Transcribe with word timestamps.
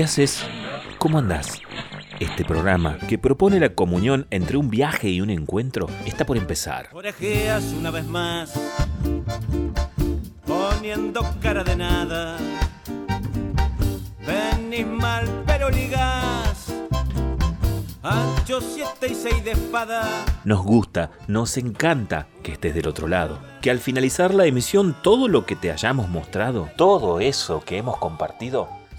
¿Qué 0.00 0.04
haces? 0.04 0.42
¿Cómo 0.96 1.18
andás? 1.18 1.60
Este 2.20 2.42
programa, 2.42 2.96
que 3.06 3.18
propone 3.18 3.60
la 3.60 3.74
comunión 3.74 4.26
entre 4.30 4.56
un 4.56 4.70
viaje 4.70 5.10
y 5.10 5.20
un 5.20 5.28
encuentro, 5.28 5.88
está 6.06 6.24
por 6.24 6.38
empezar. 6.38 6.88
Orejeas 6.94 7.64
una 7.78 7.90
vez 7.90 8.06
más, 8.06 8.58
poniendo 10.46 11.20
cara 11.42 11.64
de 11.64 11.76
nada. 11.76 12.38
Venís 14.26 14.86
mal, 14.86 15.28
pero 15.46 15.68
ligás. 15.68 16.72
Ancho 18.02 18.62
siete 18.62 19.08
y 19.08 19.14
seis 19.14 19.44
de 19.44 19.50
espada. 19.50 20.24
Nos 20.44 20.64
gusta, 20.64 21.10
nos 21.28 21.58
encanta 21.58 22.26
que 22.42 22.52
estés 22.52 22.74
del 22.74 22.88
otro 22.88 23.06
lado. 23.06 23.38
Que 23.60 23.70
al 23.70 23.80
finalizar 23.80 24.32
la 24.32 24.46
emisión 24.46 24.96
todo 25.02 25.28
lo 25.28 25.44
que 25.44 25.56
te 25.56 25.70
hayamos 25.70 26.08
mostrado, 26.08 26.70
todo 26.78 27.20
eso 27.20 27.60
que 27.60 27.76
hemos 27.76 27.98
compartido, 27.98 28.79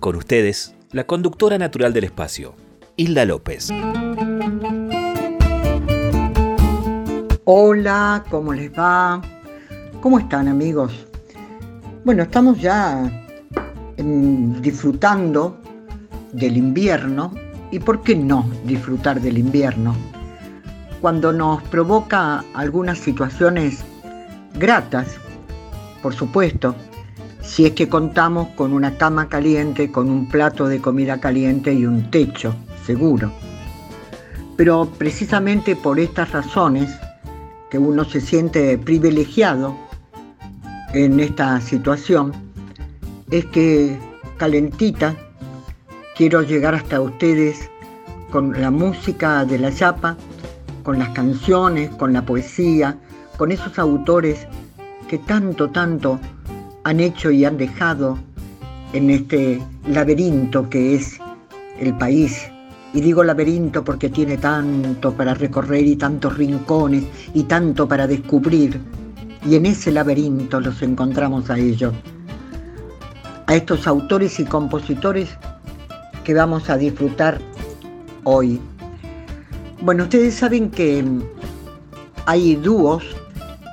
Con 0.00 0.16
ustedes, 0.16 0.74
la 0.92 1.04
conductora 1.04 1.58
natural 1.58 1.92
del 1.92 2.04
espacio, 2.04 2.54
Hilda 2.96 3.26
López. 3.26 3.68
Hola, 7.44 8.24
¿cómo 8.30 8.54
les 8.54 8.72
va? 8.72 9.20
¿Cómo 10.00 10.18
están 10.18 10.48
amigos? 10.48 11.06
Bueno, 12.06 12.22
estamos 12.22 12.58
ya 12.62 13.26
disfrutando 13.98 15.60
del 16.32 16.56
invierno 16.56 17.34
y 17.70 17.78
¿por 17.78 18.02
qué 18.02 18.16
no 18.16 18.48
disfrutar 18.64 19.20
del 19.20 19.36
invierno? 19.36 19.94
Cuando 21.02 21.30
nos 21.30 21.62
provoca 21.64 22.42
algunas 22.54 22.96
situaciones 22.98 23.84
gratas, 24.54 25.08
por 26.00 26.14
supuesto, 26.14 26.74
si 27.42 27.66
es 27.66 27.72
que 27.72 27.88
contamos 27.88 28.48
con 28.56 28.72
una 28.72 28.96
cama 28.96 29.28
caliente, 29.28 29.90
con 29.90 30.10
un 30.10 30.28
plato 30.28 30.68
de 30.68 30.80
comida 30.80 31.20
caliente 31.20 31.72
y 31.72 31.86
un 31.86 32.10
techo 32.10 32.54
seguro. 32.84 33.32
Pero 34.56 34.86
precisamente 34.98 35.74
por 35.76 35.98
estas 35.98 36.32
razones, 36.32 36.90
que 37.70 37.78
uno 37.78 38.04
se 38.04 38.20
siente 38.20 38.76
privilegiado 38.78 39.76
en 40.92 41.20
esta 41.20 41.60
situación, 41.60 42.32
es 43.30 43.46
que 43.46 43.96
calentita 44.36 45.14
quiero 46.16 46.42
llegar 46.42 46.74
hasta 46.74 47.00
ustedes 47.00 47.70
con 48.30 48.60
la 48.60 48.70
música 48.70 49.44
de 49.44 49.58
la 49.58 49.72
chapa, 49.72 50.16
con 50.82 50.98
las 50.98 51.10
canciones, 51.10 51.90
con 51.90 52.12
la 52.12 52.22
poesía, 52.22 52.98
con 53.36 53.52
esos 53.52 53.78
autores 53.78 54.46
que 55.08 55.18
tanto, 55.18 55.70
tanto 55.70 56.20
han 56.84 57.00
hecho 57.00 57.30
y 57.30 57.44
han 57.44 57.56
dejado 57.56 58.18
en 58.92 59.10
este 59.10 59.60
laberinto 59.86 60.68
que 60.68 60.94
es 60.94 61.18
el 61.78 61.96
país. 61.96 62.48
Y 62.92 63.00
digo 63.00 63.22
laberinto 63.22 63.84
porque 63.84 64.08
tiene 64.08 64.36
tanto 64.36 65.12
para 65.12 65.34
recorrer 65.34 65.86
y 65.86 65.96
tantos 65.96 66.36
rincones 66.36 67.04
y 67.34 67.44
tanto 67.44 67.86
para 67.86 68.06
descubrir. 68.06 68.80
Y 69.46 69.54
en 69.54 69.66
ese 69.66 69.92
laberinto 69.92 70.60
los 70.60 70.82
encontramos 70.82 71.50
a 71.50 71.58
ellos. 71.58 71.94
A 73.46 73.54
estos 73.54 73.86
autores 73.86 74.38
y 74.40 74.44
compositores 74.44 75.28
que 76.24 76.34
vamos 76.34 76.68
a 76.68 76.76
disfrutar 76.76 77.40
hoy. 78.24 78.60
Bueno, 79.82 80.04
ustedes 80.04 80.34
saben 80.34 80.70
que 80.70 81.04
hay 82.26 82.56
dúos 82.56 83.04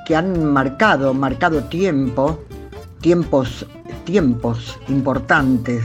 que 0.05 0.15
han 0.15 0.45
marcado, 0.45 1.13
marcado 1.13 1.63
tiempo, 1.65 2.39
tiempos, 3.01 3.65
tiempos 4.05 4.79
importantes 4.87 5.83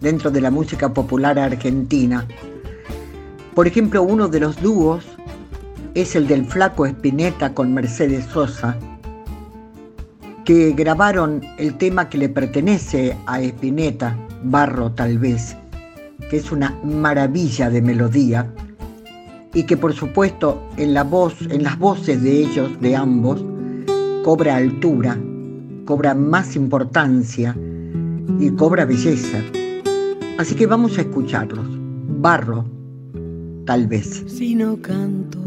dentro 0.00 0.30
de 0.30 0.40
la 0.40 0.50
música 0.50 0.92
popular 0.92 1.38
argentina. 1.38 2.26
Por 3.54 3.66
ejemplo, 3.66 4.02
uno 4.02 4.28
de 4.28 4.40
los 4.40 4.60
dúos 4.60 5.04
es 5.94 6.16
el 6.16 6.26
del 6.26 6.44
Flaco 6.44 6.86
Espineta 6.86 7.54
con 7.54 7.72
Mercedes 7.72 8.26
Sosa, 8.26 8.76
que 10.44 10.72
grabaron 10.72 11.40
el 11.58 11.76
tema 11.78 12.08
que 12.08 12.18
le 12.18 12.28
pertenece 12.28 13.16
a 13.26 13.40
Espineta, 13.40 14.16
Barro 14.42 14.92
tal 14.92 15.18
vez, 15.18 15.56
que 16.28 16.36
es 16.36 16.52
una 16.52 16.78
maravilla 16.84 17.70
de 17.70 17.80
melodía 17.80 18.52
y 19.54 19.62
que 19.62 19.76
por 19.76 19.94
supuesto 19.94 20.62
en 20.76 20.92
la 20.92 21.04
voz, 21.04 21.34
en 21.48 21.62
las 21.62 21.78
voces 21.78 22.22
de 22.22 22.40
ellos, 22.40 22.78
de 22.80 22.96
ambos, 22.96 23.42
cobra 24.24 24.56
altura, 24.56 25.16
cobra 25.84 26.14
más 26.14 26.56
importancia 26.56 27.56
y 28.40 28.50
cobra 28.50 28.84
belleza. 28.84 29.38
Así 30.38 30.54
que 30.54 30.66
vamos 30.66 30.98
a 30.98 31.02
escucharlos. 31.02 31.66
Barro, 32.20 32.64
tal 33.64 33.86
vez. 33.86 34.24
Si 34.26 34.54
no 34.54 34.80
canto 34.80 35.38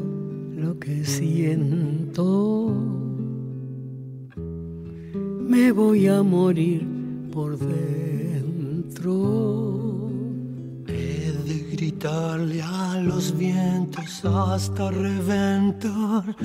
lo 0.55 0.79
que 0.79 1.03
siento, 1.03 2.73
me 5.47 5.71
voy 5.71 6.07
a 6.07 6.23
morir 6.23 6.87
por 7.33 7.57
dentro. 7.57 9.07
He 10.87 11.31
de 11.45 11.67
gritarle 11.71 12.61
a 12.61 13.01
los 13.01 13.37
vientos 13.37 14.23
hasta 14.23 14.91
reventar, 14.91 16.35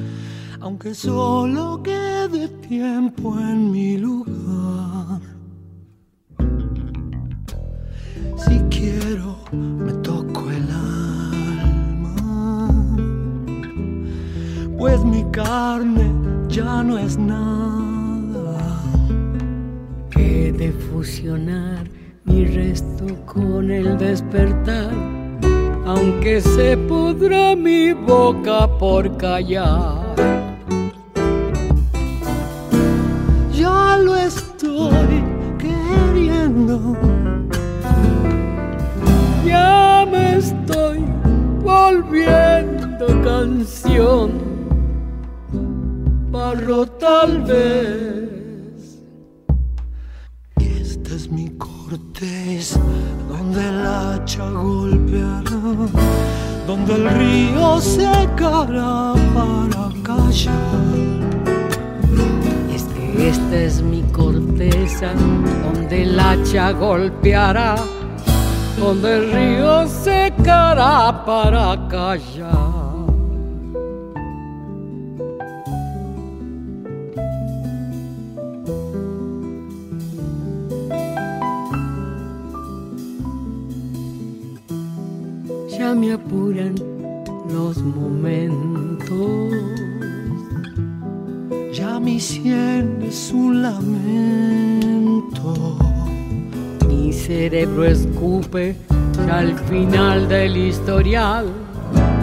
aunque 0.63 0.95
solo 0.95 1.83
quede 1.83 2.47
tiempo 2.69 3.37
en 3.39 3.73
mi 3.73 3.97
lugar. 3.97 5.21
Si 8.37 8.59
quiero, 8.71 9.39
me 9.53 9.93
toco 10.05 10.51
el 10.51 10.69
alma, 10.71 12.17
pues 14.79 15.05
mi 15.05 15.25
carne 15.33 16.13
ya 16.49 16.85
no 16.85 16.97
es 16.97 17.19
nada. 17.19 18.83
He 20.17 20.53
de 20.53 20.71
fusionar 20.71 21.89
mi 22.25 22.45
resto 22.45 23.07
con 23.27 23.69
el 23.69 23.99
despertar, 23.99 24.95
aunque 25.87 26.41
se 26.41 26.77
pudra 26.77 27.57
mi 27.57 27.93
boca 27.93 28.69
por 28.79 29.17
callar. 29.17 30.02
Lo 33.99 34.17
estoy 34.17 35.23
queriendo. 35.59 36.97
Ya 39.45 40.07
me 40.11 40.39
estoy 40.39 41.05
volviendo 41.63 43.07
canción, 43.23 44.33
barro 46.33 46.87
tal 46.87 47.43
vez. 47.43 49.03
Y 50.59 50.65
este 50.81 51.15
es 51.15 51.31
mi 51.31 51.51
cortés, 51.51 52.79
donde 53.29 53.69
el 53.69 53.87
hacha 53.87 54.51
golpeará, 54.51 55.61
donde 56.67 56.95
el 56.95 57.09
río 57.11 57.81
secará 57.81 59.15
para 59.35 59.93
callar. 60.03 61.02
Esta 63.19 63.57
es 63.57 63.83
mi 63.83 64.03
corteza, 64.13 65.13
donde 65.75 66.03
el 66.03 66.19
hacha 66.19 66.73
golpeará, 66.73 67.77
donde 68.79 69.17
el 69.17 69.33
río 69.33 69.87
secará 69.87 71.23
para 71.25 71.89
callar. 71.89 72.73
Ya 85.79 85.95
me 85.95 86.13
apuran 86.13 86.92
un 93.35 93.63
lamento. 93.63 95.09
Mi 96.89 97.13
cerebro 97.13 97.85
escupe 97.85 98.75
al 99.31 99.59
final 99.69 100.27
del 100.31 100.57
historial, 100.57 101.45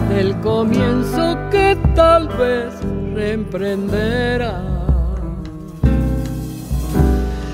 del 0.08 0.34
comienzo 0.40 1.38
que 1.52 1.78
tal 1.94 2.26
vez 2.28 2.74
reemprenderá. 3.14 4.64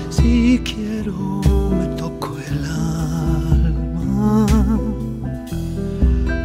Si 0.09 0.59
quiero 0.63 1.41
me 1.77 1.85
toco 1.95 2.35
el 2.49 2.65
alma, 2.65 4.47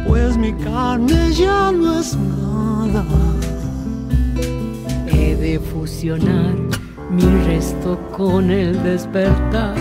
pues 0.07 0.37
mi 0.37 0.53
carne 0.53 1.31
ya 1.33 1.71
no 1.71 1.99
es 1.99 2.15
nada. 2.15 3.03
He 5.07 5.35
de 5.35 5.59
fusionar 5.59 6.72
mi 7.13 7.43
resto 7.45 7.97
con 8.11 8.49
el 8.49 8.81
despertar 8.83 9.75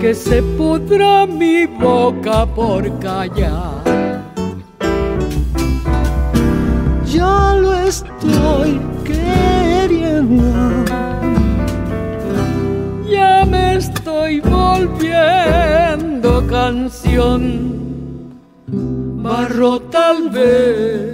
que 0.00 0.14
se 0.14 0.42
pudra 0.42 1.26
mi 1.26 1.66
boca 1.66 2.46
por 2.46 2.98
callar. 3.00 3.82
Ya 7.06 7.54
lo 7.60 7.72
estoy 7.74 8.80
queriendo. 9.04 10.44
Ya 13.10 13.44
me 13.44 13.76
estoy 13.76 14.40
volviendo 14.40 14.86
canción. 16.46 17.74
Barro 19.22 19.80
tal 19.80 20.30
vez. 20.30 21.13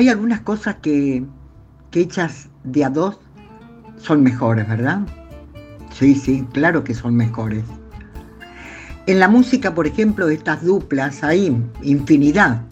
Hay 0.00 0.08
algunas 0.08 0.40
cosas 0.40 0.76
que, 0.76 1.26
que 1.90 2.00
hechas 2.00 2.48
de 2.64 2.86
a 2.86 2.88
dos 2.88 3.18
son 3.98 4.22
mejores, 4.22 4.66
¿verdad? 4.66 5.00
Sí, 5.92 6.14
sí, 6.14 6.42
claro 6.54 6.82
que 6.82 6.94
son 6.94 7.14
mejores. 7.14 7.64
En 9.06 9.20
la 9.20 9.28
música, 9.28 9.74
por 9.74 9.86
ejemplo, 9.86 10.30
estas 10.30 10.64
duplas 10.64 11.22
hay 11.22 11.54
infinidad. 11.82 12.62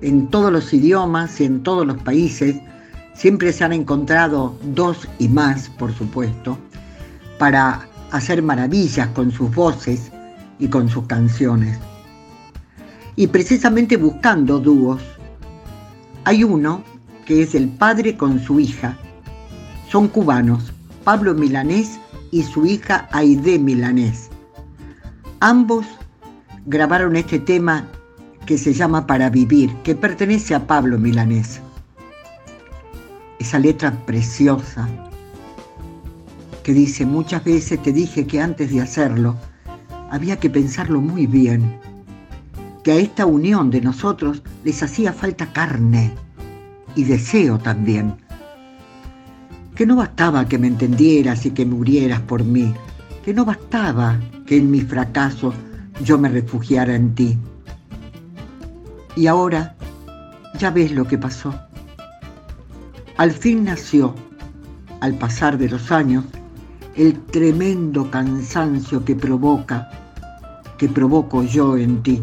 En 0.00 0.26
todos 0.26 0.50
los 0.52 0.74
idiomas 0.74 1.40
y 1.40 1.44
en 1.44 1.62
todos 1.62 1.86
los 1.86 2.02
países 2.02 2.56
siempre 3.14 3.52
se 3.52 3.62
han 3.62 3.72
encontrado 3.72 4.58
dos 4.74 5.08
y 5.20 5.28
más, 5.28 5.68
por 5.68 5.94
supuesto, 5.94 6.58
para 7.38 7.86
hacer 8.10 8.42
maravillas 8.42 9.06
con 9.10 9.30
sus 9.30 9.54
voces 9.54 10.10
y 10.58 10.66
con 10.66 10.88
sus 10.88 11.06
canciones. 11.06 11.78
Y 13.14 13.28
precisamente 13.28 13.96
buscando 13.96 14.58
dúos 14.58 15.00
hay 16.24 16.44
uno 16.44 16.82
que 17.26 17.42
es 17.42 17.54
el 17.54 17.68
padre 17.68 18.16
con 18.16 18.40
su 18.40 18.60
hija. 18.60 18.96
Son 19.90 20.08
cubanos, 20.08 20.72
Pablo 21.04 21.34
Milanés 21.34 21.98
y 22.30 22.42
su 22.42 22.66
hija 22.66 23.08
Aide 23.12 23.58
Milanés. 23.58 24.30
Ambos 25.40 25.86
grabaron 26.66 27.16
este 27.16 27.38
tema 27.38 27.86
que 28.46 28.58
se 28.58 28.72
llama 28.72 29.06
Para 29.06 29.30
Vivir, 29.30 29.74
que 29.82 29.94
pertenece 29.94 30.54
a 30.54 30.66
Pablo 30.66 30.98
Milanés. 30.98 31.60
Esa 33.38 33.58
letra 33.58 33.92
preciosa 34.06 34.88
que 36.62 36.72
dice, 36.72 37.04
muchas 37.04 37.42
veces 37.42 37.82
te 37.82 37.92
dije 37.92 38.26
que 38.26 38.40
antes 38.40 38.70
de 38.70 38.80
hacerlo 38.80 39.36
había 40.10 40.38
que 40.38 40.48
pensarlo 40.48 41.00
muy 41.00 41.26
bien 41.26 41.80
que 42.82 42.92
a 42.92 42.96
esta 42.96 43.26
unión 43.26 43.70
de 43.70 43.80
nosotros 43.80 44.42
les 44.64 44.82
hacía 44.82 45.12
falta 45.12 45.46
carne 45.52 46.12
y 46.94 47.04
deseo 47.04 47.58
también. 47.58 48.14
Que 49.74 49.86
no 49.86 49.96
bastaba 49.96 50.46
que 50.46 50.58
me 50.58 50.66
entendieras 50.66 51.46
y 51.46 51.50
que 51.50 51.66
murieras 51.66 52.20
por 52.20 52.44
mí, 52.44 52.72
que 53.24 53.34
no 53.34 53.44
bastaba 53.44 54.18
que 54.46 54.58
en 54.58 54.70
mi 54.70 54.80
fracaso 54.80 55.52
yo 56.04 56.18
me 56.18 56.28
refugiara 56.28 56.94
en 56.94 57.14
ti. 57.14 57.38
Y 59.16 59.26
ahora 59.26 59.74
ya 60.58 60.70
ves 60.70 60.92
lo 60.92 61.06
que 61.06 61.18
pasó. 61.18 61.54
Al 63.16 63.30
fin 63.30 63.64
nació, 63.64 64.14
al 65.00 65.14
pasar 65.14 65.58
de 65.58 65.68
los 65.68 65.90
años, 65.90 66.24
el 66.96 67.18
tremendo 67.18 68.10
cansancio 68.10 69.04
que 69.04 69.16
provoca, 69.16 69.90
que 70.76 70.88
provoco 70.88 71.42
yo 71.42 71.76
en 71.76 72.02
ti 72.02 72.22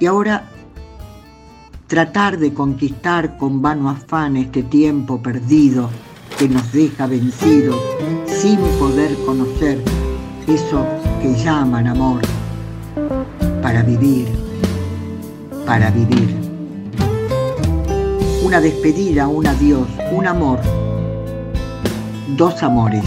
Y 0.00 0.06
ahora 0.06 0.44
tratar 1.86 2.38
de 2.38 2.52
conquistar 2.52 3.36
con 3.38 3.62
vano 3.62 3.88
afán 3.88 4.36
este 4.36 4.62
tiempo 4.62 5.22
perdido 5.22 5.90
que 6.38 6.48
nos 6.48 6.72
deja 6.72 7.06
vencidos 7.06 7.80
sin 8.26 8.58
poder 8.78 9.14
conocer 9.24 9.80
eso 10.46 10.84
que 11.22 11.34
llaman 11.36 11.86
amor 11.86 12.20
para 13.62 13.82
vivir, 13.82 14.26
para 15.64 15.90
vivir. 15.90 16.36
Una 18.44 18.60
despedida, 18.60 19.28
un 19.28 19.46
adiós, 19.46 19.88
un 20.12 20.26
amor, 20.26 20.60
dos 22.36 22.62
amores, 22.62 23.04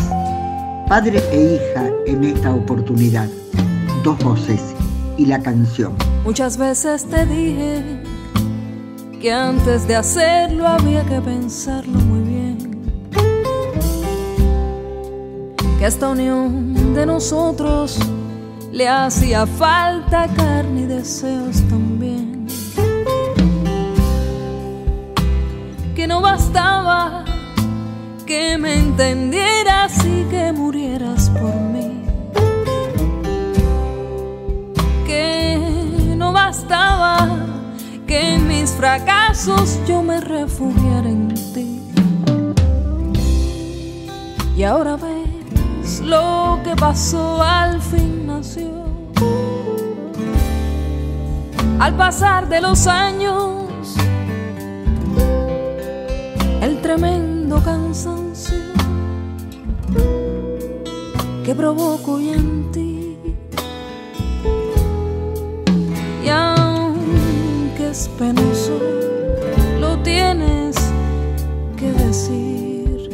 padre 0.88 1.22
e 1.32 1.56
hija 1.56 1.92
en 2.06 2.24
esta 2.24 2.54
oportunidad, 2.54 3.30
dos 4.04 4.18
voces 4.24 4.74
y 5.18 5.26
la 5.26 5.42
canción. 5.42 6.07
Muchas 6.28 6.58
veces 6.58 7.06
te 7.06 7.26
dije 7.26 8.04
que 9.22 9.32
antes 9.32 9.88
de 9.88 9.96
hacerlo 9.96 10.68
había 10.68 11.06
que 11.06 11.22
pensarlo 11.22 11.98
muy 12.00 12.20
bien. 12.20 12.58
Que 15.80 15.86
a 15.86 15.88
esta 15.88 16.10
unión 16.10 16.94
de 16.94 17.06
nosotros 17.06 17.98
le 18.74 18.90
hacía 18.90 19.48
falta 19.48 20.28
carne 20.36 20.82
y 20.82 20.86
deseos 20.88 21.62
también. 21.70 22.46
Que 25.96 26.08
no 26.08 26.20
bastaba 26.20 27.24
que 28.26 28.58
me 28.58 28.76
entendieras 28.76 29.94
y 30.06 30.26
que 30.26 30.52
murieras 30.52 31.30
por 31.30 31.56
mí. 31.56 31.67
Que 38.08 38.36
en 38.36 38.48
mis 38.48 38.72
fracasos 38.72 39.80
yo 39.86 40.02
me 40.02 40.22
refugiara 40.22 41.10
en 41.10 41.28
ti. 41.54 41.82
Y 44.56 44.64
ahora 44.64 44.96
ves 44.96 46.00
lo 46.00 46.60
que 46.64 46.74
pasó, 46.78 47.44
al 47.44 47.82
fin 47.82 48.28
nació. 48.28 48.86
Al 51.80 51.98
pasar 51.98 52.48
de 52.48 52.62
los 52.62 52.88
años, 52.88 53.98
el 56.62 56.82
tremendo 56.82 57.62
cansancio 57.62 58.58
que 61.44 61.54
provoco 61.54 62.20
en 62.20 62.72
ti. 62.72 62.97
y 66.28 66.30
aunque 66.30 67.90
es 67.92 68.10
penoso, 68.20 68.78
lo 69.80 69.98
tienes 70.00 70.76
que 71.78 71.94
decir. 71.94 73.10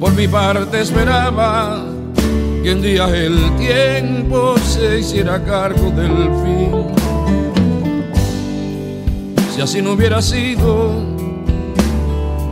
Por 0.00 0.12
mi 0.14 0.26
parte 0.26 0.80
esperaba 0.80 1.87
que 2.68 2.74
un 2.74 2.82
día 2.82 3.08
el 3.08 3.56
tiempo 3.56 4.54
se 4.58 4.98
hiciera 4.98 5.42
cargo 5.42 5.90
del 5.90 6.28
fin. 6.42 6.84
Si 9.54 9.62
así 9.62 9.80
no 9.80 9.92
hubiera 9.92 10.20
sido, 10.20 11.02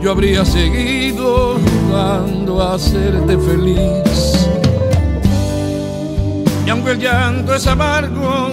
yo 0.01 0.09
habría 0.09 0.43
seguido 0.43 1.59
jugando 1.59 2.63
a 2.63 2.73
hacerte 2.73 3.37
feliz. 3.37 4.49
Y 6.65 6.69
aunque 6.71 6.93
el 6.93 6.99
llanto 6.99 7.53
es 7.53 7.67
amargo, 7.67 8.49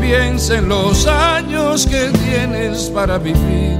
piensa 0.00 0.58
en 0.58 0.68
los 0.68 1.06
años 1.06 1.86
que 1.86 2.10
tienes 2.24 2.90
para 2.90 3.16
vivir. 3.18 3.78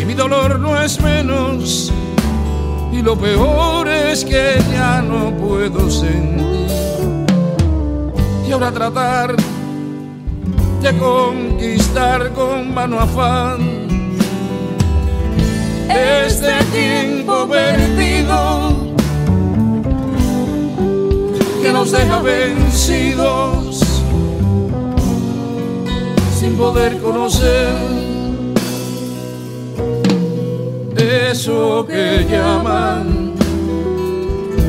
Y 0.00 0.04
mi 0.04 0.14
dolor 0.14 0.60
no 0.60 0.80
es 0.80 1.00
menos, 1.00 1.92
y 2.92 3.02
lo 3.02 3.16
peor 3.16 3.88
es 3.88 4.24
que 4.24 4.58
ya 4.72 5.02
no 5.02 5.30
puedo 5.36 5.90
sentir. 5.90 6.46
Y 8.48 8.52
ahora 8.52 8.72
tratar 8.72 9.36
de 10.82 10.98
conquistar 10.98 12.32
con 12.32 12.74
mano 12.74 12.98
afán 12.98 13.60
este 15.88 16.52
tiempo 16.72 17.46
perdido 17.48 18.72
que 21.62 21.72
nos 21.72 21.92
deja 21.92 22.22
vencidos 22.22 23.80
sin 26.38 26.56
poder 26.56 26.98
conocer 27.00 27.99
eso 31.10 31.84
que 31.86 32.24
llaman 32.30 33.34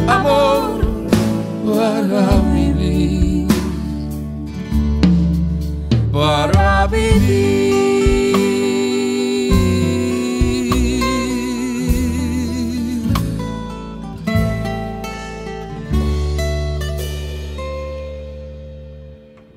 amor 0.08 0.82
para 1.66 2.42
vivir, 2.54 3.48
para 6.12 6.88
vivir. 6.88 7.72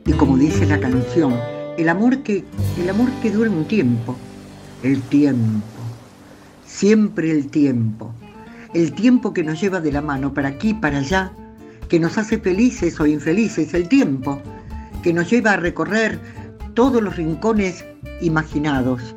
Y 0.06 0.12
como 0.12 0.36
dice 0.36 0.66
la 0.66 0.78
canción, 0.78 1.34
el 1.78 1.88
amor 1.88 2.22
que, 2.22 2.44
el 2.78 2.90
amor 2.90 3.10
que 3.22 3.30
dura 3.30 3.50
un 3.50 3.64
tiempo, 3.64 4.16
el 4.82 5.00
tiempo, 5.02 5.73
siempre 6.74 7.30
el 7.30 7.46
tiempo, 7.46 8.12
el 8.74 8.92
tiempo 8.92 9.32
que 9.32 9.44
nos 9.44 9.60
lleva 9.60 9.80
de 9.80 9.92
la 9.92 10.02
mano 10.02 10.34
para 10.34 10.48
aquí, 10.48 10.74
para 10.74 10.98
allá, 10.98 11.30
que 11.88 12.00
nos 12.00 12.18
hace 12.18 12.36
felices 12.38 12.98
o 12.98 13.06
infelices, 13.06 13.72
el 13.74 13.88
tiempo 13.88 14.42
que 15.00 15.12
nos 15.12 15.30
lleva 15.30 15.52
a 15.52 15.56
recorrer 15.56 16.18
todos 16.74 17.00
los 17.00 17.14
rincones 17.14 17.84
imaginados, 18.20 19.14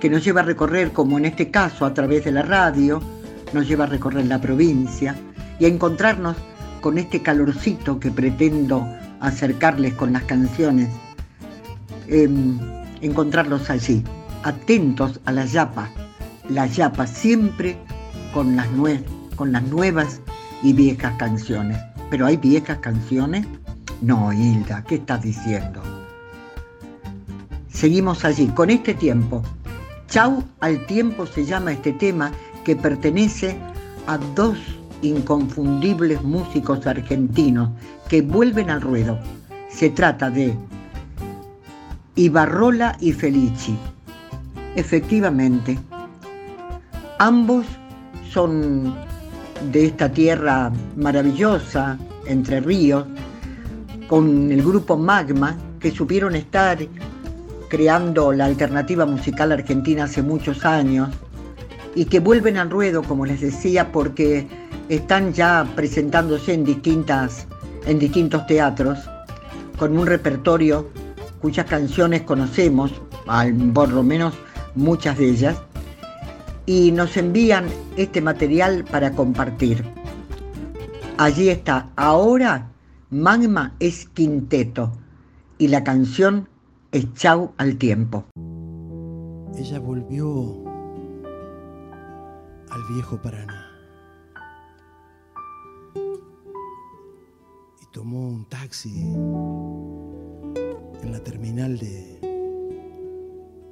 que 0.00 0.08
nos 0.08 0.24
lleva 0.24 0.42
a 0.42 0.44
recorrer, 0.44 0.92
como 0.92 1.18
en 1.18 1.24
este 1.24 1.50
caso, 1.50 1.84
a 1.84 1.94
través 1.94 2.26
de 2.26 2.30
la 2.30 2.42
radio, 2.42 3.02
nos 3.52 3.66
lleva 3.66 3.84
a 3.84 3.88
recorrer 3.88 4.26
la 4.26 4.40
provincia 4.40 5.16
y 5.58 5.64
a 5.64 5.68
encontrarnos 5.68 6.36
con 6.80 6.98
este 6.98 7.22
calorcito 7.22 7.98
que 7.98 8.12
pretendo 8.12 8.86
acercarles 9.18 9.94
con 9.94 10.12
las 10.12 10.22
canciones, 10.22 10.90
em, 12.06 12.56
encontrarlos 13.00 13.68
allí, 13.68 14.04
atentos 14.44 15.20
a 15.24 15.32
la 15.32 15.44
yapa, 15.44 15.90
la 16.48 16.66
yapa 16.66 17.06
siempre 17.06 17.76
con 18.32 18.56
las, 18.56 18.68
nue- 18.72 19.04
con 19.36 19.52
las 19.52 19.62
nuevas 19.64 20.20
y 20.62 20.72
viejas 20.72 21.14
canciones. 21.18 21.78
Pero 22.10 22.26
hay 22.26 22.36
viejas 22.36 22.78
canciones? 22.78 23.46
No, 24.00 24.32
Hilda, 24.32 24.84
¿qué 24.84 24.96
estás 24.96 25.22
diciendo? 25.22 25.82
Seguimos 27.68 28.24
allí, 28.24 28.46
con 28.48 28.70
este 28.70 28.94
tiempo. 28.94 29.42
Chau 30.08 30.44
al 30.60 30.84
tiempo 30.86 31.26
se 31.26 31.44
llama 31.44 31.72
este 31.72 31.92
tema 31.92 32.30
que 32.64 32.76
pertenece 32.76 33.56
a 34.06 34.18
dos 34.34 34.58
inconfundibles 35.02 36.22
músicos 36.22 36.86
argentinos 36.86 37.70
que 38.08 38.22
vuelven 38.22 38.70
al 38.70 38.80
ruedo. 38.80 39.18
Se 39.68 39.90
trata 39.90 40.30
de 40.30 40.54
Ibarrola 42.14 42.96
y 43.00 43.12
Felici. 43.12 43.76
Efectivamente, 44.76 45.78
ambos 47.18 47.66
son 48.30 48.94
de 49.72 49.86
esta 49.86 50.10
tierra 50.10 50.72
maravillosa, 50.96 51.98
entre 52.26 52.60
ríos, 52.60 53.04
con 54.08 54.50
el 54.50 54.62
grupo 54.62 54.96
Magma, 54.96 55.56
que 55.80 55.90
supieron 55.90 56.34
estar 56.34 56.78
creando 57.68 58.32
la 58.32 58.46
alternativa 58.46 59.06
musical 59.06 59.52
argentina 59.52 60.04
hace 60.04 60.22
muchos 60.22 60.64
años 60.64 61.08
y 61.94 62.06
que 62.06 62.20
vuelven 62.20 62.56
al 62.58 62.70
ruedo, 62.70 63.02
como 63.02 63.24
les 63.26 63.40
decía, 63.40 63.90
porque 63.92 64.46
están 64.88 65.32
ya 65.32 65.66
presentándose 65.74 66.52
en, 66.54 66.64
distintas, 66.64 67.46
en 67.86 67.98
distintos 67.98 68.46
teatros, 68.46 68.98
con 69.78 69.96
un 69.96 70.06
repertorio 70.06 70.88
cuyas 71.40 71.66
canciones 71.66 72.22
conocemos, 72.22 72.92
al- 73.26 73.54
por 73.72 73.90
lo 73.90 74.02
menos 74.02 74.34
muchas 74.74 75.18
de 75.18 75.30
ellas, 75.30 75.56
y 76.66 76.92
nos 76.92 77.16
envían 77.16 77.66
este 77.96 78.20
material 78.20 78.84
para 78.84 79.12
compartir. 79.12 79.84
Allí 81.18 81.48
está, 81.48 81.90
ahora 81.96 82.70
Magma 83.10 83.74
es 83.78 84.08
quinteto 84.08 84.92
y 85.58 85.68
la 85.68 85.84
canción 85.84 86.48
es 86.90 87.12
Chau 87.14 87.52
al 87.58 87.76
tiempo. 87.76 88.24
Ella 89.56 89.78
volvió 89.78 90.64
al 92.70 92.82
viejo 92.92 93.20
Paraná 93.22 93.70
y 97.80 97.86
tomó 97.92 98.28
un 98.28 98.44
taxi 98.46 99.12
en 101.02 101.12
la 101.12 101.20
terminal 101.20 101.78
de, 101.78 102.18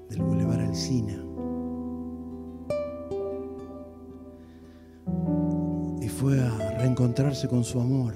del 0.09 0.23
Boulevard 0.23 0.61
Alsina. 0.61 1.32
Y 6.01 6.09
fue 6.09 6.41
a 6.41 6.79
reencontrarse 6.79 7.49
con 7.49 7.65
su 7.65 7.81
amor 7.81 8.15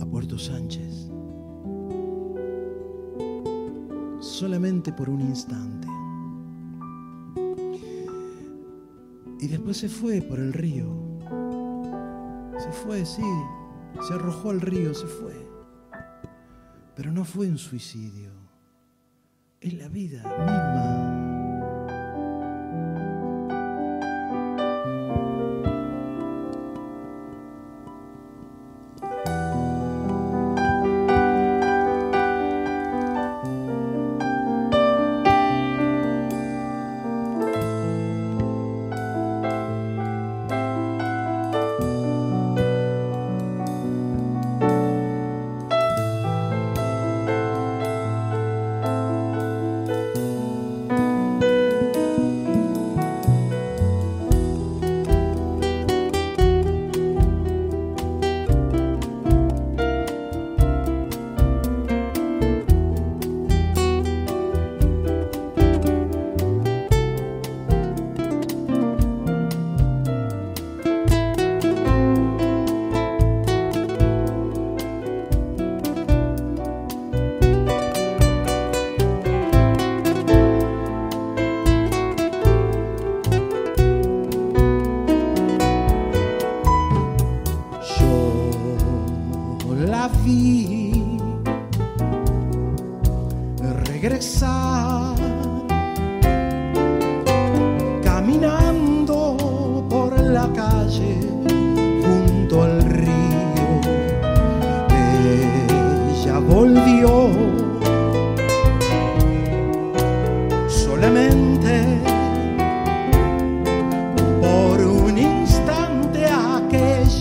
a 0.00 0.06
Puerto 0.06 0.38
Sánchez. 0.38 1.10
solamente 4.24 4.92
por 4.92 5.08
un 5.08 5.20
instante. 5.20 5.86
Y 9.40 9.46
después 9.46 9.76
se 9.76 9.88
fue 9.88 10.20
por 10.22 10.38
el 10.38 10.52
río. 10.52 10.86
Se 12.58 12.72
fue, 12.72 13.04
sí, 13.04 13.22
se 14.06 14.14
arrojó 14.14 14.50
al 14.50 14.60
río, 14.60 14.92
se 14.92 15.06
fue. 15.06 15.34
Pero 16.96 17.12
no 17.12 17.24
fue 17.24 17.48
un 17.48 17.58
suicidio. 17.58 18.30
Es 19.60 19.74
la 19.74 19.88
vida 19.88 20.22
misma. 20.22 21.23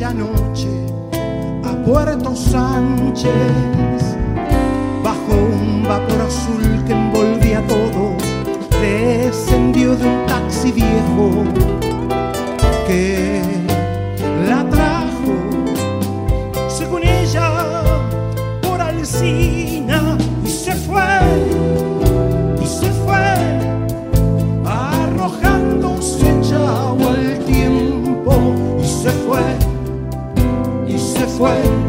Noche 0.01 0.69
a 1.63 1.75
Puerto 1.85 2.35
Sánchez. 2.35 4.17
Bajo 5.03 5.33
un 5.33 5.83
vapor 5.83 6.21
azul 6.21 6.83
que 6.85 6.93
envolvía 6.93 7.62
todo 7.67 8.15
descendió 8.81 9.95
de 9.95 10.05
un 10.07 10.25
taxi 10.25 10.71
viejo 10.71 11.43
que 12.88 13.23
y 31.45 31.83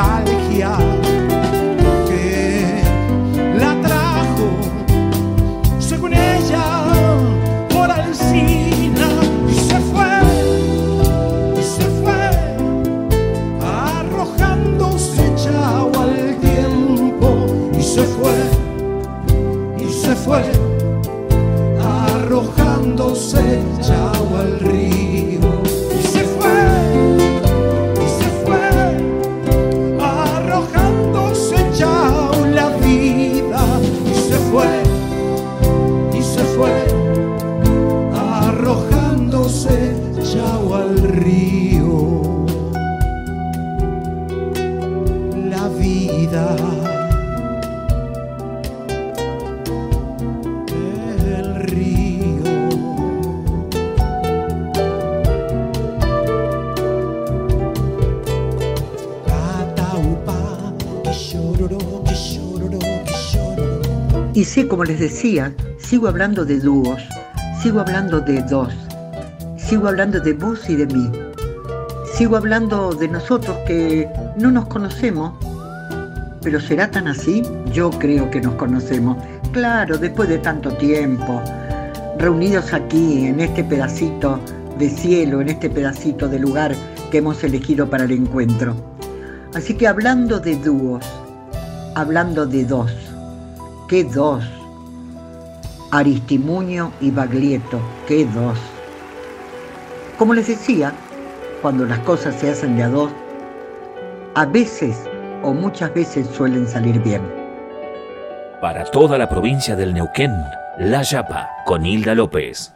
o 0.00 0.39
decía, 65.00 65.52
sigo 65.78 66.08
hablando 66.08 66.44
de 66.44 66.60
dúos, 66.60 67.02
sigo 67.62 67.80
hablando 67.80 68.20
de 68.20 68.42
dos, 68.42 68.72
sigo 69.56 69.88
hablando 69.88 70.20
de 70.20 70.34
vos 70.34 70.68
y 70.68 70.76
de 70.76 70.86
mí, 70.86 71.10
sigo 72.14 72.36
hablando 72.36 72.92
de 72.92 73.08
nosotros 73.08 73.56
que 73.66 74.06
no 74.36 74.50
nos 74.50 74.66
conocemos, 74.66 75.32
pero 76.42 76.60
¿será 76.60 76.90
tan 76.90 77.08
así? 77.08 77.42
Yo 77.72 77.88
creo 77.90 78.30
que 78.30 78.42
nos 78.42 78.54
conocemos. 78.54 79.16
Claro, 79.52 79.96
después 79.96 80.28
de 80.28 80.38
tanto 80.38 80.70
tiempo, 80.74 81.42
reunidos 82.18 82.72
aquí 82.74 83.26
en 83.26 83.40
este 83.40 83.64
pedacito 83.64 84.38
de 84.78 84.90
cielo, 84.90 85.40
en 85.40 85.48
este 85.48 85.70
pedacito 85.70 86.28
de 86.28 86.38
lugar 86.38 86.74
que 87.10 87.18
hemos 87.18 87.42
elegido 87.42 87.88
para 87.88 88.04
el 88.04 88.12
encuentro. 88.12 88.76
Así 89.54 89.74
que 89.74 89.88
hablando 89.88 90.38
de 90.38 90.56
dúos, 90.56 91.06
hablando 91.94 92.46
de 92.46 92.64
dos, 92.66 92.92
¿qué 93.88 94.04
dos? 94.04 94.44
Aristimuño 95.92 96.92
y 97.00 97.10
Baglietto, 97.10 97.80
¿qué 98.06 98.24
dos? 98.24 98.58
Como 100.16 100.34
les 100.34 100.46
decía, 100.46 100.92
cuando 101.62 101.84
las 101.84 101.98
cosas 102.00 102.36
se 102.36 102.50
hacen 102.50 102.76
de 102.76 102.84
a 102.84 102.88
dos, 102.88 103.10
a 104.34 104.46
veces 104.46 105.08
o 105.42 105.52
muchas 105.52 105.92
veces 105.92 106.28
suelen 106.28 106.68
salir 106.68 107.02
bien. 107.02 107.22
Para 108.60 108.84
toda 108.84 109.18
la 109.18 109.28
provincia 109.28 109.74
del 109.74 109.92
Neuquén, 109.92 110.32
La 110.78 111.02
Yapa, 111.02 111.48
con 111.66 111.84
Hilda 111.84 112.14
López. 112.14 112.72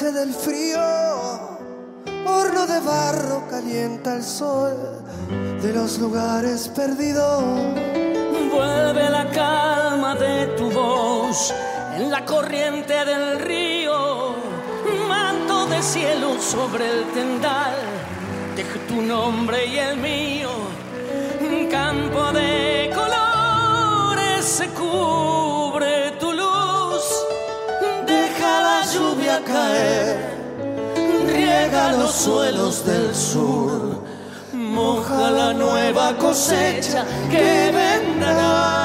Del 0.00 0.32
frío. 0.32 0.80
Horno 2.26 2.66
de 2.66 2.80
barro 2.80 3.46
calienta 3.50 4.16
el 4.16 4.22
sol 4.22 4.74
de 5.60 5.70
los 5.74 5.98
lugares 5.98 6.68
perdidos. 6.74 7.44
Vuelve 8.50 9.10
la 9.10 9.30
calma 9.30 10.14
de 10.14 10.46
tu 10.56 10.70
voz 10.70 11.52
en 11.94 12.10
la 12.10 12.24
corriente 12.24 13.04
del 13.04 13.40
río. 13.40 14.34
Manto 15.08 15.66
de 15.66 15.82
cielo 15.82 16.40
sobre 16.40 16.88
el 16.88 17.04
tendal, 17.12 17.74
deja 18.56 18.78
tu 18.88 19.02
nombre 19.02 19.66
y 19.66 19.76
el 19.78 19.98
mío. 19.98 20.48
Campo 21.70 22.32
de 22.32 22.51
riega 31.26 31.92
los 31.92 32.12
suelos 32.12 32.84
del 32.84 33.14
sur 33.14 34.02
moja 34.72 35.30
la 35.30 35.52
nueva 35.52 36.16
cosecha 36.16 37.04
que 37.30 37.70
vendrá. 37.70 38.82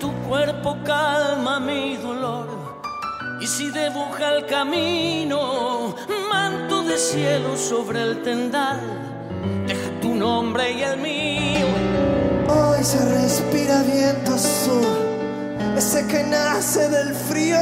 Tu 0.00 0.10
de 6.92 6.98
cielo 6.98 7.56
sobre 7.56 8.02
el 8.02 8.22
tendal, 8.22 8.78
deja 9.66 10.00
tu 10.02 10.14
nombre 10.14 10.72
y 10.72 10.82
el 10.82 10.98
mío. 10.98 11.66
Hoy 12.48 12.84
se 12.84 13.02
respira 13.02 13.82
viento 13.82 14.36
sur, 14.36 14.98
ese 15.74 16.06
que 16.06 16.22
nace 16.22 16.90
del 16.90 17.14
frío. 17.14 17.56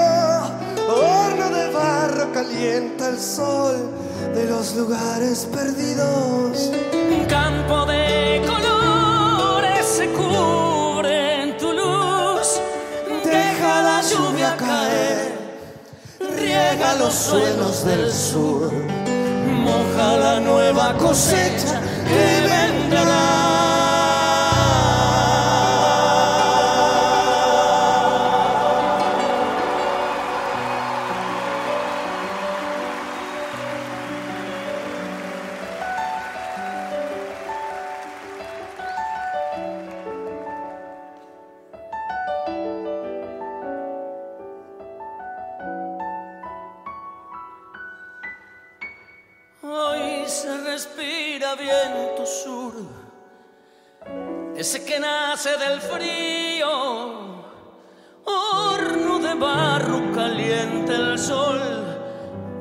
Horno 0.88 1.49
de 1.51 1.71
barro 1.71 2.33
calienta 2.33 3.11
el 3.11 3.21
sol 3.21 3.77
de 4.35 4.47
los 4.47 4.75
lugares 4.75 5.47
perdidos. 5.53 6.73
Un 6.93 7.25
campo 7.27 7.87
de 7.87 8.43
colores 8.49 9.87
se 9.87 10.09
cubre 10.09 11.43
en 11.43 11.57
tu 11.57 11.71
luz. 11.73 12.61
Deja 13.25 13.83
la 13.83 14.03
lluvia 14.03 14.57
caer, 14.57 15.33
riega 16.37 16.97
los 16.97 17.14
suelos 17.14 17.85
del 17.85 18.11
sur. 18.11 19.00
La 20.01 20.41
nueva 20.41 20.95
cosecha 20.97 21.79
que 22.09 22.41
vendrá. 22.49 23.60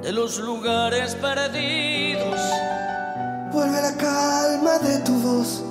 De 0.09 0.13
los 0.13 0.39
lugares 0.39 1.13
perdidos. 1.13 2.41
Vuelve 3.51 3.79
la 3.79 3.95
calma 3.95 4.79
de 4.79 4.97
tu 5.01 5.13
voz 5.13 5.63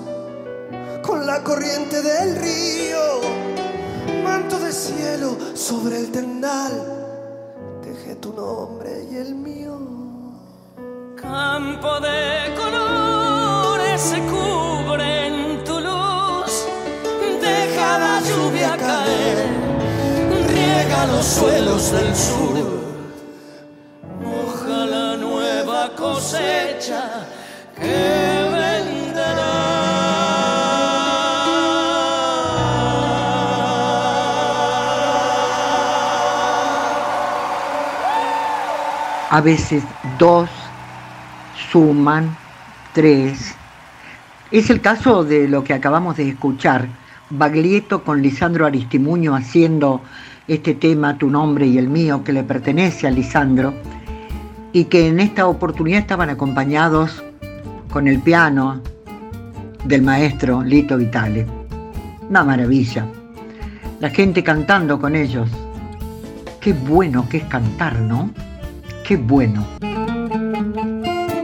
con 1.03 1.27
la 1.27 1.43
corriente 1.43 2.01
del 2.01 2.37
río. 2.37 3.21
Manto 4.23 4.61
de 4.61 4.71
cielo 4.71 5.37
sobre 5.55 5.99
el 5.99 6.13
tendal. 6.13 6.71
Dejé 7.83 8.15
tu 8.15 8.33
nombre 8.33 9.09
y 9.11 9.17
el 9.17 9.35
mío. 9.35 9.77
Campo 11.21 11.99
de 11.99 12.55
colores 12.55 14.01
se 14.01 14.21
cubre 14.21 15.27
en 15.27 15.65
tu 15.65 15.81
luz. 15.81 16.53
Deja 17.41 17.99
la 17.99 18.21
lluvia 18.21 18.77
caer. 18.77 19.49
Riega 20.47 21.07
los 21.07 21.25
suelos 21.25 21.91
del 21.91 22.15
sur. 22.15 22.68
A 39.31 39.41
veces 39.43 39.83
dos 40.19 40.51
suman 41.71 42.37
tres. 42.93 43.55
Es 44.51 44.69
el 44.69 44.83
caso 44.83 45.25
de 45.25 45.49
lo 45.49 45.65
que 45.65 45.73
acabamos 45.73 46.17
de 46.19 46.29
escuchar, 46.29 46.89
Baglietto 47.31 48.05
con 48.05 48.21
Lisandro 48.21 48.67
Aristimuño 48.67 49.35
haciendo 49.35 50.03
este 50.47 50.75
tema, 50.75 51.17
tu 51.17 51.31
nombre 51.31 51.67
y 51.67 51.79
el 51.79 51.89
mío, 51.89 52.23
que 52.23 52.33
le 52.33 52.43
pertenece 52.43 53.07
a 53.07 53.11
Lisandro, 53.11 53.75
y 54.73 54.85
que 54.85 55.09
en 55.09 55.21
esta 55.21 55.47
oportunidad 55.47 56.01
estaban 56.01 56.31
acompañados 56.31 57.23
con 57.91 58.07
el 58.09 58.21
piano 58.21 58.81
del 59.85 60.03
maestro 60.03 60.63
Lito 60.63 60.97
Vitale. 60.97 61.47
Una 62.29 62.45
maravilla. 62.45 63.07
La 64.01 64.11
gente 64.11 64.45
cantando 64.45 65.01
con 65.01 65.17
ellos. 65.17 65.49
Qué 66.61 66.73
bueno 66.73 67.29
que 67.29 67.39
es 67.39 67.45
cantar, 67.45 67.99
¿no? 68.01 68.31
Qué 69.05 69.17
bueno. 69.17 69.67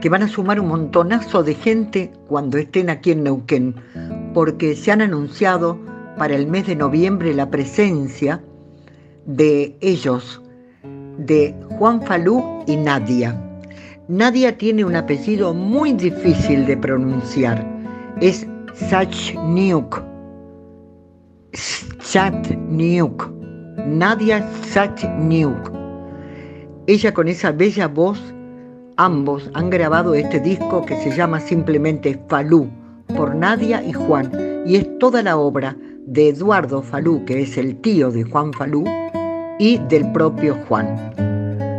que 0.00 0.08
van 0.08 0.22
a 0.22 0.28
sumar 0.28 0.58
un 0.60 0.68
montonazo 0.68 1.42
de 1.42 1.54
gente 1.54 2.10
cuando 2.26 2.58
estén 2.58 2.90
aquí 2.90 3.12
en 3.12 3.24
Neuquén, 3.24 3.74
porque 4.34 4.74
se 4.74 4.92
han 4.92 5.02
anunciado 5.02 5.78
para 6.16 6.34
el 6.34 6.46
mes 6.46 6.66
de 6.66 6.76
noviembre 6.76 7.34
la 7.34 7.50
presencia 7.50 8.42
de 9.26 9.76
ellos, 9.80 10.40
de 11.18 11.54
Juan 11.78 12.02
Falú 12.02 12.42
y 12.66 12.76
Nadia. 12.76 13.40
Nadia 14.08 14.56
tiene 14.56 14.84
un 14.84 14.96
apellido 14.96 15.54
muy 15.54 15.92
difícil 15.92 16.66
de 16.66 16.76
pronunciar, 16.76 17.64
es 18.20 18.46
Sachniuk. 18.74 20.02
Sachniuk. 22.00 23.30
Nadia 23.86 24.46
Sachniuk. 24.62 25.72
Ella 26.86 27.14
con 27.14 27.28
esa 27.28 27.52
bella 27.52 27.86
voz 27.86 28.20
Ambos 29.00 29.50
han 29.54 29.70
grabado 29.70 30.12
este 30.12 30.38
disco 30.40 30.84
que 30.84 30.94
se 30.94 31.16
llama 31.16 31.40
simplemente 31.40 32.20
Falú, 32.28 32.68
por 33.16 33.34
Nadia 33.34 33.82
y 33.82 33.94
Juan, 33.94 34.30
y 34.66 34.76
es 34.76 34.98
toda 34.98 35.22
la 35.22 35.38
obra 35.38 35.74
de 36.04 36.28
Eduardo 36.28 36.82
Falú, 36.82 37.24
que 37.24 37.40
es 37.40 37.56
el 37.56 37.80
tío 37.80 38.10
de 38.10 38.24
Juan 38.24 38.52
Falú, 38.52 38.84
y 39.58 39.78
del 39.88 40.12
propio 40.12 40.54
Juan. 40.68 41.14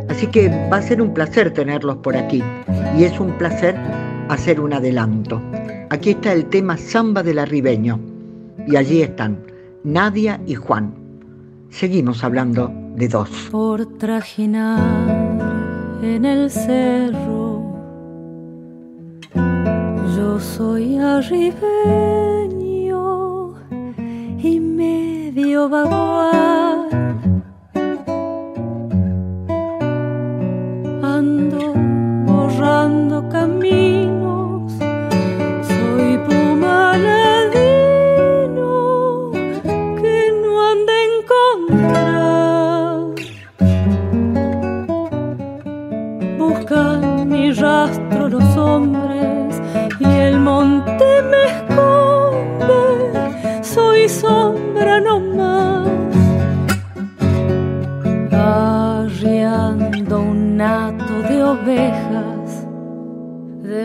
Así 0.09 0.25
que 0.25 0.49
va 0.73 0.77
a 0.77 0.81
ser 0.81 0.99
un 0.99 1.13
placer 1.13 1.53
tenerlos 1.53 1.97
por 1.97 2.17
aquí, 2.17 2.41
y 2.97 3.03
es 3.03 3.19
un 3.19 3.37
placer 3.37 3.75
hacer 4.29 4.59
un 4.59 4.73
adelanto. 4.73 5.39
Aquí 5.91 6.09
está 6.09 6.33
el 6.33 6.47
tema 6.47 6.75
Samba 6.75 7.21
del 7.21 7.37
Arribeño, 7.37 7.99
y 8.65 8.77
allí 8.77 9.03
están 9.03 9.43
Nadia 9.83 10.41
y 10.47 10.55
Juan. 10.55 10.95
Seguimos 11.69 12.23
hablando 12.23 12.71
de 12.95 13.07
dos. 13.07 13.29
Por 13.51 13.85
trajinar 13.99 15.30
en 16.01 16.25
el 16.25 16.49
cerro. 16.49 17.61
Yo 20.15 20.39
soy 20.39 20.97
arribeño 20.97 21.53
y 24.39 24.59
medio 24.59 25.69
vaguar. 25.69 26.89
Ando 31.03 31.73
borrando 32.25 33.29
caminos. 33.29 33.90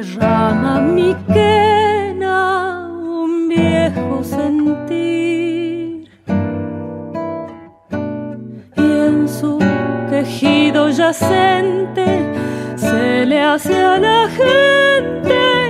Derrama 0.06 0.80
mi 0.80 1.14
quena 1.32 2.88
un 2.88 3.48
viejo 3.48 4.22
sentir. 4.22 6.08
Y 8.76 8.90
en 9.08 9.28
su 9.28 9.58
quejido 10.10 10.90
yacente 10.90 12.06
se 12.76 13.26
le 13.26 13.42
hace 13.42 13.76
a 13.76 13.98
la 13.98 14.28
gente 14.28 15.65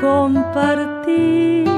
compartir. 0.00 1.68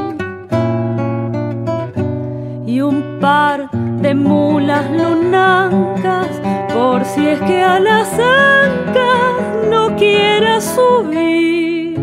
Y 2.67 2.81
un 2.81 3.19
par 3.21 3.71
de 3.73 4.15
mulas 4.15 4.85
lunancas 4.91 6.29
por 6.73 7.05
si 7.05 7.29
es 7.29 7.41
que 7.41 7.63
a 7.63 7.79
las 7.81 8.13
ancas 8.13 9.69
no 9.71 9.97
quiera 9.97 10.61
subir. 10.61 11.99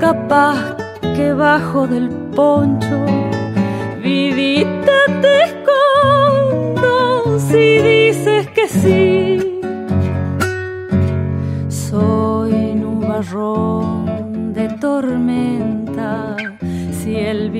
Capaz 0.00 0.76
que 1.14 1.32
bajo 1.32 1.86
del 1.86 2.08
poncho 2.34 3.25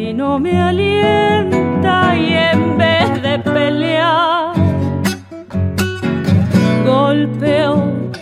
vino 0.07 0.38
me 0.38 0.57
alienta 0.57 2.16
y 2.16 2.33
en 2.33 2.79
vez 2.79 3.09
de 3.23 3.40
pelear 3.40 4.55
golpeo 6.85 7.75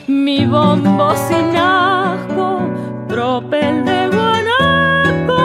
mi 0.07 0.47
bombo 0.47 1.15
sin 1.27 1.55
asco, 1.55 2.49
tropel 3.07 3.85
de 3.85 4.01
guanaco, 4.15 5.43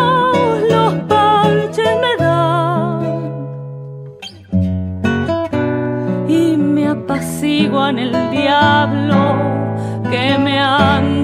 los 0.74 0.94
parches 1.12 1.94
me 2.04 2.14
dan. 2.24 3.02
Y 6.30 6.56
me 6.56 6.88
apaciguan 6.88 8.00
el 8.00 8.14
diablo 8.32 9.22
que 10.10 10.38
me 10.46 10.58
anda 10.58 11.19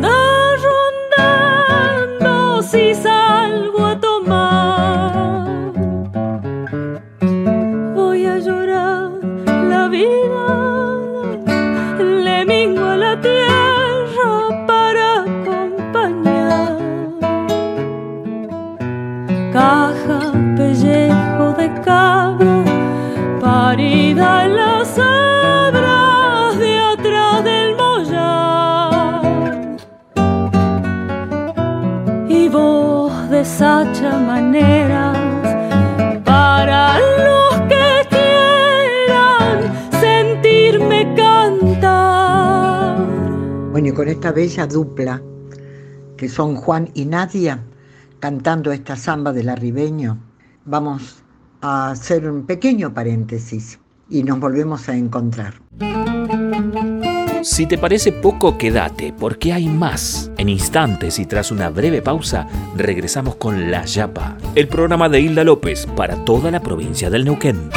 con 43.95 44.09
esta 44.09 44.31
bella 44.31 44.67
dupla, 44.67 45.21
que 46.17 46.29
son 46.29 46.55
Juan 46.55 46.89
y 46.93 47.05
Nadia, 47.05 47.63
cantando 48.19 48.71
esta 48.71 48.95
samba 48.95 49.31
del 49.31 49.49
arribeño, 49.49 50.19
vamos 50.65 51.23
a 51.61 51.91
hacer 51.91 52.29
un 52.29 52.45
pequeño 52.45 52.93
paréntesis 52.93 53.79
y 54.09 54.23
nos 54.23 54.39
volvemos 54.39 54.87
a 54.89 54.95
encontrar. 54.95 55.55
Si 57.41 57.67
te 57.67 57.77
parece 57.77 58.11
poco, 58.11 58.57
quédate, 58.57 59.13
porque 59.17 59.53
hay 59.53 59.67
más. 59.67 60.31
En 60.37 60.49
instantes 60.49 61.19
y 61.19 61.25
tras 61.25 61.51
una 61.51 61.69
breve 61.69 62.01
pausa, 62.01 62.47
regresamos 62.75 63.35
con 63.35 63.71
La 63.71 63.85
Yapa, 63.85 64.37
el 64.55 64.67
programa 64.67 65.07
de 65.09 65.21
Hilda 65.21 65.43
López 65.43 65.87
para 65.95 66.15
toda 66.25 66.51
la 66.51 66.59
provincia 66.59 67.09
del 67.09 67.23
Neuquén. 67.23 67.69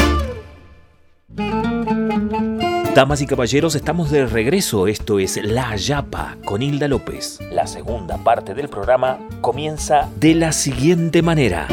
Damas 2.98 3.22
y 3.22 3.26
caballeros, 3.26 3.76
estamos 3.76 4.10
de 4.10 4.26
regreso. 4.26 4.88
Esto 4.88 5.20
es 5.20 5.40
La 5.40 5.76
Yapa 5.76 6.36
con 6.44 6.62
Hilda 6.62 6.88
López. 6.88 7.38
La 7.52 7.68
segunda 7.68 8.18
parte 8.18 8.54
del 8.54 8.68
programa 8.68 9.20
comienza 9.40 10.08
de 10.18 10.34
la 10.34 10.50
siguiente 10.50 11.22
manera. 11.22 11.68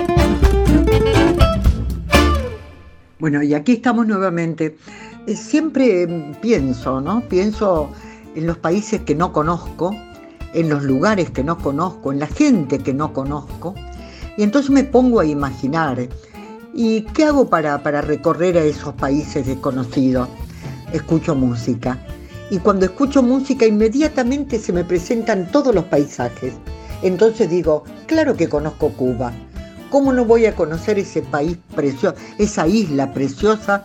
Bueno, 3.18 3.42
y 3.42 3.56
aquí 3.56 3.72
estamos 3.72 4.06
nuevamente. 4.06 4.78
Eh, 5.26 5.36
siempre 5.36 6.06
mm, 6.06 6.36
pienso, 6.42 7.02
¿no? 7.02 7.22
Pienso 7.22 7.90
en 8.36 8.46
los 8.46 8.60
países 8.60 9.02
que 9.02 9.16
no 9.16 9.34
conozco, 9.34 9.96
en 10.54 10.70
los 10.70 10.84
lugares 10.84 11.32
que 11.32 11.44
no 11.44 11.58
conozco, 11.58 12.12
en 12.12 12.20
la 12.20 12.28
gente 12.28 12.78
que 12.78 12.94
no 12.94 13.14
conozco, 13.14 13.74
y 14.38 14.44
entonces 14.44 14.70
me 14.70 14.84
pongo 14.84 15.22
a 15.22 15.26
imaginar, 15.26 16.08
¿y 16.72 17.02
qué 17.02 17.24
hago 17.24 17.50
para, 17.50 17.82
para 17.82 18.02
recorrer 18.02 18.60
a 18.60 18.64
esos 18.64 18.94
países 18.94 19.48
desconocidos? 19.48 20.30
Escucho 20.96 21.36
música. 21.36 21.98
Y 22.50 22.60
cuando 22.60 22.86
escucho 22.86 23.22
música 23.22 23.66
inmediatamente 23.66 24.58
se 24.58 24.72
me 24.72 24.86
presentan 24.86 25.52
todos 25.52 25.76
los 25.76 25.84
paisajes. 25.84 26.54
Entonces 27.02 27.50
digo, 27.50 27.84
claro 28.06 28.34
que 28.38 28.48
conozco 28.48 28.92
Cuba. 28.92 29.34
¿Cómo 29.90 30.14
no 30.14 30.24
voy 30.24 30.46
a 30.46 30.56
conocer 30.56 30.98
ese 30.98 31.22
país 31.22 31.58
precioso, 31.76 32.16
esa 32.38 32.66
isla 32.66 33.12
preciosa, 33.14 33.84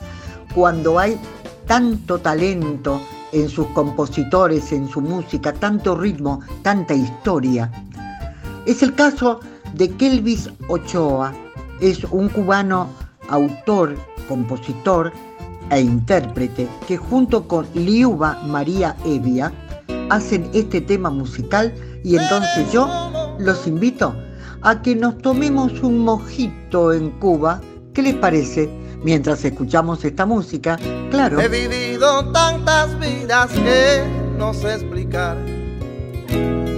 cuando 0.55 1.01
hay 1.01 1.19
tanto 1.67 2.21
talento 2.21 3.01
en 3.33 3.49
sus 3.49 3.67
compositores, 3.69 4.71
en 4.71 4.89
su 4.89 5.01
música, 5.01 5.53
tanto 5.53 5.97
ritmo, 5.97 6.43
tanta 6.63 6.95
historia? 6.95 7.73
Es 8.67 8.85
el 8.85 8.95
caso 8.95 9.41
de 9.75 9.91
Kelvis 9.97 10.49
Ochoa. 10.69 11.35
Es 11.81 12.05
un 12.05 12.29
cubano 12.29 12.89
autor, 13.29 13.97
compositor 14.29 15.13
e 15.71 15.81
intérprete 15.81 16.69
que 16.87 16.97
junto 16.97 17.47
con 17.47 17.67
Liuba 17.75 18.41
María 18.47 18.97
Evia 19.05 19.53
hacen 20.11 20.51
este 20.53 20.81
tema 20.81 21.11
musical 21.11 21.73
y 22.05 22.17
entonces 22.17 22.71
yo 22.73 22.89
los 23.39 23.67
invito 23.67 24.15
a 24.63 24.83
que 24.83 24.95
nos 24.95 25.19
tomemos 25.19 25.81
un 25.83 25.99
mojito 25.99 26.93
en 26.93 27.11
Cuba. 27.13 27.61
¿Qué 27.95 28.03
les 28.03 28.15
parece? 28.15 28.69
Mientras 29.03 29.45
escuchamos 29.45 30.05
esta 30.05 30.27
música, 30.27 30.79
claro. 31.11 31.41
He 31.41 31.49
vivido 31.49 32.31
tantas 32.33 32.99
vidas 32.99 33.51
que 33.51 34.03
no 34.37 34.53
sé 34.53 34.75
explicar. 34.75 35.39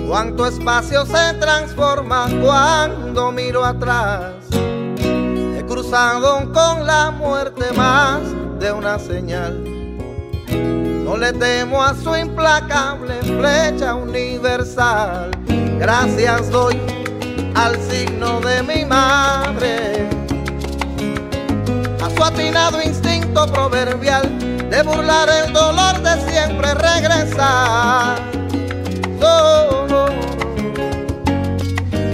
Cuánto 0.06 0.46
espacio 0.46 1.04
se 1.06 1.34
transforma 1.40 2.28
cuando 2.42 3.32
miro 3.32 3.64
atrás. 3.64 4.34
He 4.52 5.64
cruzado 5.66 6.52
con 6.52 6.86
la 6.86 7.10
muerte 7.10 7.72
más 7.76 8.20
de 8.62 8.70
una 8.70 8.96
señal. 8.96 9.64
No 11.04 11.16
le 11.16 11.32
temo 11.32 11.82
a 11.82 11.94
su 11.96 12.14
implacable 12.14 13.14
flecha 13.22 13.96
universal. 13.96 15.32
Gracias 15.80 16.48
doy 16.48 16.80
al 17.56 17.74
signo 17.90 18.40
de 18.40 18.62
mi 18.62 18.84
madre, 18.84 20.08
a 22.00 22.08
su 22.16 22.22
atinado 22.22 22.80
instinto 22.80 23.46
proverbial 23.48 24.38
de 24.70 24.82
burlar 24.84 25.28
el 25.28 25.52
dolor 25.52 26.00
de 26.00 26.30
siempre 26.30 26.72
regresar. 26.74 28.16
Oh, 29.20 29.86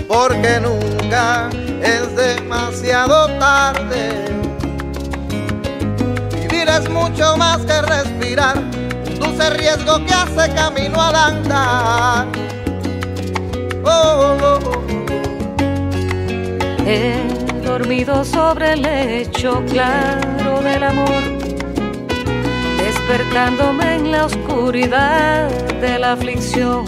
porque 0.09 0.61
nunca 0.61 1.51
es 1.83 2.17
demasiado 2.17 3.27
tarde. 3.39 4.48
Es 6.77 6.89
mucho 6.91 7.37
más 7.37 7.59
que 7.65 7.81
respirar, 7.83 8.59
un 8.59 9.19
dulce 9.19 9.51
riesgo 9.51 10.05
que 10.05 10.13
hace 10.15 10.55
camino 10.55 11.03
al 11.03 11.17
andar. 11.17 12.27
Oh, 13.85 14.37
oh, 14.43 14.59
oh. 14.65 14.83
He 16.87 17.23
dormido 17.65 18.25
sobre 18.25 18.75
el 18.75 18.83
lecho 18.83 19.63
claro 19.71 20.61
del 20.63 20.85
amor, 20.85 21.23
despertándome 22.79 23.95
en 23.97 24.13
la 24.13 24.27
oscuridad 24.27 25.49
de 25.81 25.99
la 25.99 26.13
aflicción. 26.13 26.85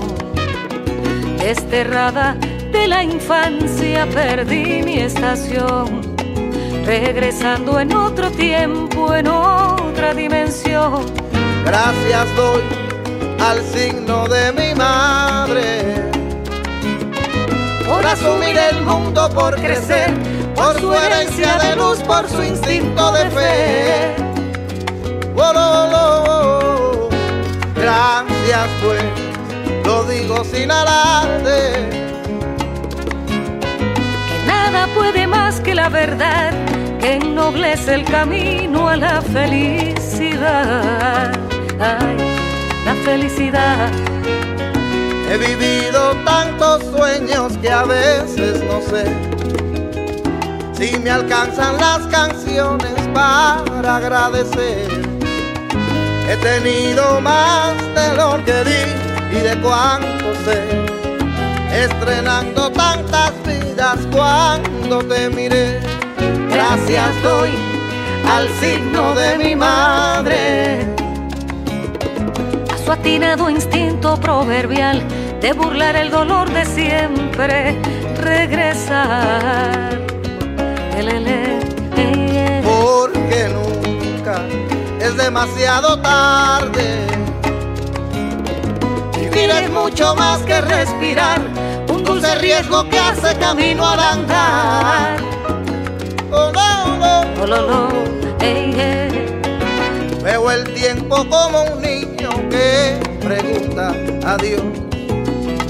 Desterrada 1.38 2.36
de 2.70 2.86
la 2.86 3.02
infancia 3.02 4.06
perdí 4.10 4.82
mi 4.82 5.00
estación, 5.00 6.09
regresando 6.90 7.78
en 7.78 7.94
otro 7.94 8.32
tiempo, 8.32 9.14
en 9.14 9.28
otra 9.28 10.12
dimensión. 10.12 11.06
Gracias 11.64 12.26
doy 12.34 12.62
al 13.38 13.62
signo 13.62 14.26
de 14.26 14.52
mi 14.52 14.74
madre 14.74 16.10
por 17.88 18.04
asumir 18.04 18.56
el 18.58 18.82
mundo, 18.82 19.30
por 19.30 19.54
crecer, 19.54 20.10
por 20.56 20.80
su 20.80 20.92
herencia 20.92 21.58
de 21.58 21.76
luz, 21.76 21.98
por 22.00 22.28
su 22.28 22.42
instinto 22.42 23.12
de 23.12 23.30
fe. 23.30 24.16
Oh, 25.36 25.52
oh, 25.54 26.28
oh, 26.28 27.08
Gracias 27.76 28.68
pues, 28.82 29.04
lo 29.84 30.02
digo 30.04 30.42
sin 30.42 30.72
alarde. 30.72 31.88
Que 34.28 34.46
nada 34.46 34.88
puede 34.94 35.26
que 35.58 35.74
la 35.74 35.88
verdad, 35.88 36.52
que 37.00 37.16
ennoblece 37.16 37.94
el 37.94 38.04
camino 38.04 38.88
a 38.88 38.96
la 38.96 39.20
felicidad. 39.20 41.32
Ay, 41.80 42.16
la 42.84 42.94
felicidad 43.04 43.90
He 45.32 45.38
vivido 45.38 46.16
tantos 46.24 46.82
sueños 46.86 47.56
que 47.62 47.70
a 47.70 47.84
veces 47.84 48.64
no 48.64 48.80
sé 48.80 49.04
si 50.72 50.98
me 50.98 51.10
alcanzan 51.10 51.76
las 51.76 52.00
canciones 52.08 52.94
para 53.14 53.96
agradecer. 53.96 54.88
He 56.28 56.36
tenido 56.38 57.20
más 57.20 57.76
de 57.94 58.16
lo 58.16 58.44
que 58.44 58.64
di 58.64 59.38
y 59.38 59.40
de 59.40 59.56
cuánto 59.60 60.34
sé, 60.44 60.60
estrenando 61.72 62.70
tantas 62.70 63.32
vidas 63.44 63.98
cuando 64.12 64.98
te 65.04 65.28
miré. 65.30 65.80
Gracias 66.50 67.22
doy 67.22 67.50
al 68.28 68.48
signo 68.60 69.14
de 69.14 69.38
mi 69.38 69.56
madre. 69.56 70.86
A 72.72 72.78
su 72.84 72.92
atinado 72.92 73.48
instinto 73.48 74.16
proverbial 74.20 75.02
de 75.40 75.52
burlar 75.52 75.96
el 75.96 76.10
dolor 76.10 76.50
de 76.50 76.64
siempre, 76.66 77.76
regresar. 78.16 79.98
Porque 82.62 83.48
nunca 83.48 84.42
es 85.00 85.16
demasiado 85.16 86.00
tarde. 86.00 87.06
Vivir 89.18 89.50
es 89.50 89.70
mucho 89.70 90.14
más 90.14 90.40
que 90.40 90.60
respirar, 90.60 91.40
dulce 92.20 92.34
riesgo 92.36 92.88
que 92.88 92.98
hace 92.98 93.36
camino 93.38 93.86
al 93.86 94.00
andar. 94.00 95.16
Oh, 96.30 96.52
no, 96.52 96.96
no. 96.98 97.20
Oh, 97.42 97.90
Veo 100.22 100.50
el 100.50 100.74
tiempo 100.74 101.26
como 101.28 101.64
un 101.64 101.80
niño 101.80 102.30
que 102.50 103.00
pregunta 103.20 103.94
a 104.26 104.36
Dios 104.36 104.62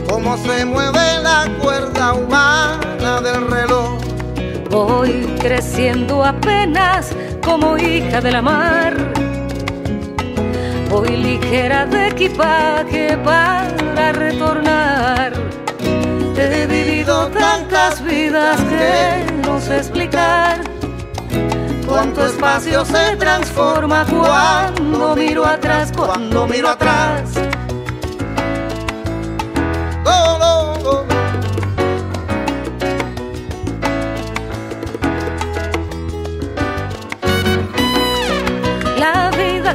cómo 0.08 0.36
se 0.38 0.64
mueve 0.64 1.18
la 1.22 1.48
cuerda 1.62 2.14
humana 2.14 3.20
del 3.20 3.48
reloj. 3.48 4.00
Voy 4.70 5.36
creciendo 5.40 6.24
apenas 6.24 7.14
como 7.44 7.78
hija 7.78 8.20
de 8.20 8.32
la 8.32 8.42
mar. 8.42 8.96
Voy 10.90 11.16
ligera 11.16 11.86
de 11.86 12.08
equipaje 12.08 13.16
para 13.18 14.12
retornar. 14.12 15.59
He 16.42 16.66
vivido 16.66 17.28
tantas 17.28 18.02
vidas 18.02 18.58
que 18.62 19.26
no 19.46 19.60
sé 19.60 19.76
explicar. 19.76 20.62
Cuánto 21.86 22.24
espacio 22.24 22.82
se 22.82 23.14
transforma 23.16 24.06
cuando 24.06 25.14
miro 25.14 25.44
atrás, 25.44 25.92
cuando 25.94 26.46
miro 26.46 26.70
atrás. 26.70 27.34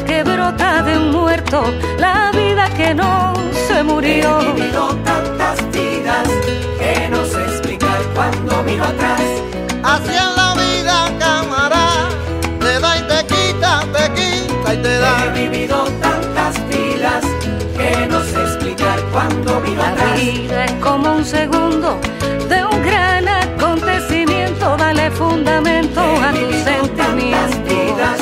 que 0.06 0.24
brota 0.24 0.84
de 0.84 0.98
un 0.98 1.12
muerto, 1.12 1.64
la 1.98 2.32
vida 2.32 2.70
que 2.76 2.94
no 2.94 3.34
se 3.68 3.82
murió. 3.82 4.40
La 19.78 19.94
vida 20.16 20.66
es 20.66 20.72
como 20.74 21.16
un 21.16 21.26
segundo 21.26 22.00
de 22.48 22.64
un 22.66 22.82
gran 22.82 23.28
acontecimiento. 23.28 24.78
Dale 24.78 25.12
fundamento 25.12 26.02
a 26.02 26.32
tus 26.32 26.56
sentimientos. 26.64 27.64
vidas 27.66 28.20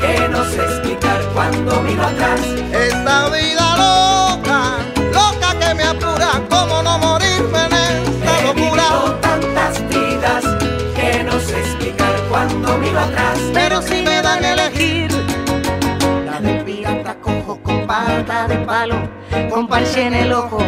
que 0.00 0.28
no 0.28 0.44
sé 0.44 0.62
explicar 0.62 1.20
cuando 1.34 1.80
miro 1.82 2.02
atrás. 2.04 2.40
Esta 2.72 3.28
vida 3.30 3.76
loca, 3.76 4.78
loca 5.12 5.58
que 5.58 5.74
me 5.74 5.84
apura, 5.84 6.40
cómo 6.48 6.82
no 6.82 6.98
morirme 6.98 7.58
en 7.66 7.72
esta 7.72 8.38
He 8.38 8.42
locura. 8.46 8.84
tantas 9.20 9.88
vidas 9.88 10.44
que 10.94 11.24
no 11.24 11.38
sé 11.40 11.58
explicar 11.60 12.14
cuando 12.30 12.78
miro 12.78 13.00
atrás. 13.00 13.38
Pero 13.52 13.82
si 13.82 14.02
me 14.02 14.22
dan 14.22 14.44
a 14.44 14.52
elegir 14.52 15.10
la 16.26 16.40
de 16.40 16.54
pirata 16.64 17.16
cojo 17.20 17.58
con 17.62 17.86
pata 17.86 18.46
de 18.46 18.58
palo, 18.58 18.96
con 19.50 19.66
parche 19.66 20.06
en 20.06 20.14
el 20.14 20.32
ojo 20.32 20.58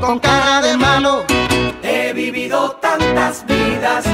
con 0.00 0.18
cara 0.18 0.60
de 0.60 0.76
malo. 0.76 1.24
He 1.82 2.12
vivido 2.12 2.72
tantas 2.80 3.44
vidas 3.46 4.04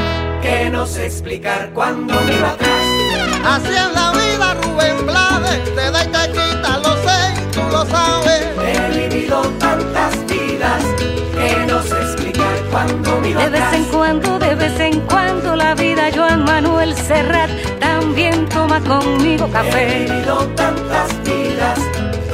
que 0.42 0.70
no 0.70 0.86
sé 0.86 1.06
explicar 1.06 1.70
cuando 1.74 2.14
miro 2.22 2.46
atrás. 2.46 2.80
Así 3.44 3.68
es 3.68 3.92
la 3.94 4.12
vida, 4.12 4.54
Rubén 4.62 5.06
Blades, 5.06 5.74
te 5.74 5.90
da 5.90 6.04
y 6.04 6.08
te 6.08 6.32
quita, 6.32 6.78
lo 6.78 6.94
sé, 7.04 7.50
tú 7.52 7.60
lo 7.70 7.84
sabes. 7.86 8.42
He 8.62 9.08
vivido 9.08 9.42
tantas 9.58 10.26
vidas 10.26 10.82
que 11.34 11.66
no 11.66 11.82
sé 11.82 12.00
explicar 12.00 12.54
cuando 12.70 13.20
miro 13.20 13.40
De 13.40 13.46
atrás. 13.46 13.70
vez 13.72 13.80
en 13.80 13.84
cuando, 13.86 14.38
de 14.38 14.54
vez 14.54 14.80
en 14.80 15.00
cuando 15.02 15.56
la 15.56 15.74
vida 15.74 16.10
Joan 16.14 16.44
Manuel 16.44 16.94
Serrat 16.96 17.50
también 17.80 18.48
toma 18.48 18.80
conmigo 18.80 19.46
He 19.46 19.50
café. 19.52 20.06
vivido 20.08 20.46
tantas 20.56 21.08
vidas 21.24 21.78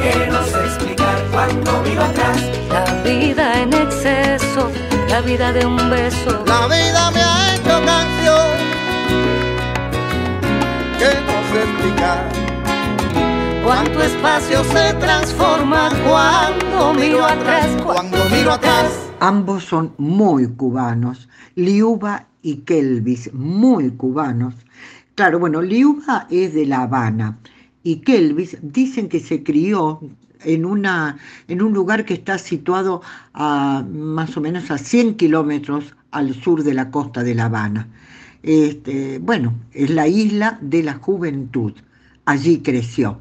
que 0.01 0.27
no 0.29 0.45
sé 0.45 0.59
explicar 0.67 1.17
cuando 1.33 1.81
miro 1.83 2.03
atrás. 2.05 2.60
Vida 3.11 3.61
en 3.61 3.73
exceso, 3.73 4.71
la 5.09 5.21
vida 5.21 5.53
de 5.53 5.67
un 5.67 5.77
beso. 5.91 6.45
La 6.47 6.69
vida 6.69 7.11
me 7.11 7.21
ha 7.21 7.57
hecho 7.57 7.85
canción 7.85 8.51
que 10.97 11.11
no 11.27 11.37
sé 11.51 11.59
explicar. 11.65 12.29
Cuánto 13.65 14.01
espacio 14.01 14.63
se 14.63 14.95
transforma 14.95 15.91
cuando 16.09 16.95
miro 16.95 17.27
atrás. 17.27 17.67
Cuando 17.85 18.17
miro 18.27 18.53
atrás. 18.53 18.93
Ambos 19.19 19.65
son 19.65 19.93
muy 19.99 20.47
cubanos, 20.47 21.29
Liuba 21.57 22.29
y 22.43 22.59
Kelvis, 22.59 23.35
muy 23.35 23.91
cubanos. 23.91 24.55
Claro, 25.17 25.41
bueno, 25.41 25.63
Liuba 25.63 26.29
es 26.31 26.55
de 26.55 26.65
La 26.65 26.83
Habana 26.83 27.41
y 27.83 28.03
Kelvis 28.03 28.57
dicen 28.63 29.09
que 29.09 29.19
se 29.19 29.43
crió 29.43 30.01
en, 30.45 30.65
una, 30.65 31.19
en 31.49 31.63
un 31.63 31.73
lugar 31.73 32.05
que 32.05 32.15
está 32.15 32.39
situado 32.39 33.03
a 33.35 33.85
más 33.91 34.37
o 34.37 34.41
menos 34.41 34.71
a 34.71 34.79
100 34.79 35.15
kilómetros 35.15 35.95
al 36.11 36.35
sur 36.35 36.63
de 36.63 36.75
la 36.75 36.91
costa 36.91 37.23
de 37.23 37.35
La 37.35 37.47
Habana. 37.47 37.89
Este, 38.43 39.19
bueno, 39.19 39.55
es 39.73 39.91
la 39.91 40.09
isla 40.09 40.59
de 40.61 40.83
la 40.83 40.95
juventud. 40.95 41.73
Allí 42.25 42.59
creció. 42.59 43.21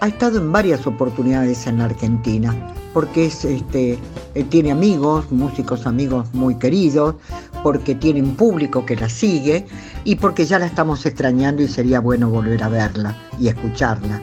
ha 0.00 0.08
estado 0.08 0.38
en 0.38 0.52
varias 0.52 0.86
oportunidades 0.86 1.66
en 1.66 1.78
la 1.78 1.86
Argentina, 1.86 2.54
porque 2.92 3.26
es, 3.26 3.44
este, 3.44 3.98
eh, 4.34 4.44
tiene 4.44 4.72
amigos, 4.72 5.30
músicos 5.32 5.86
amigos 5.86 6.32
muy 6.34 6.56
queridos, 6.56 7.14
porque 7.62 7.94
tiene 7.94 8.22
un 8.22 8.36
público 8.36 8.84
que 8.84 8.96
la 8.96 9.08
sigue 9.08 9.66
y 10.04 10.16
porque 10.16 10.44
ya 10.44 10.58
la 10.58 10.66
estamos 10.66 11.06
extrañando 11.06 11.62
y 11.62 11.68
sería 11.68 12.00
bueno 12.00 12.28
volver 12.28 12.62
a 12.62 12.68
verla 12.68 13.16
y 13.40 13.48
escucharla. 13.48 14.20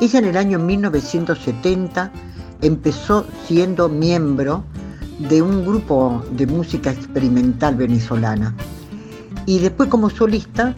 Ella 0.00 0.18
en 0.18 0.24
el 0.26 0.36
año 0.36 0.58
1970 0.58 2.10
empezó 2.62 3.26
siendo 3.46 3.88
miembro 3.88 4.64
de 5.18 5.42
un 5.42 5.64
grupo 5.64 6.22
de 6.32 6.46
música 6.46 6.90
experimental 6.90 7.76
venezolana 7.76 8.54
y 9.46 9.58
después 9.58 9.88
como 9.88 10.10
solista 10.10 10.74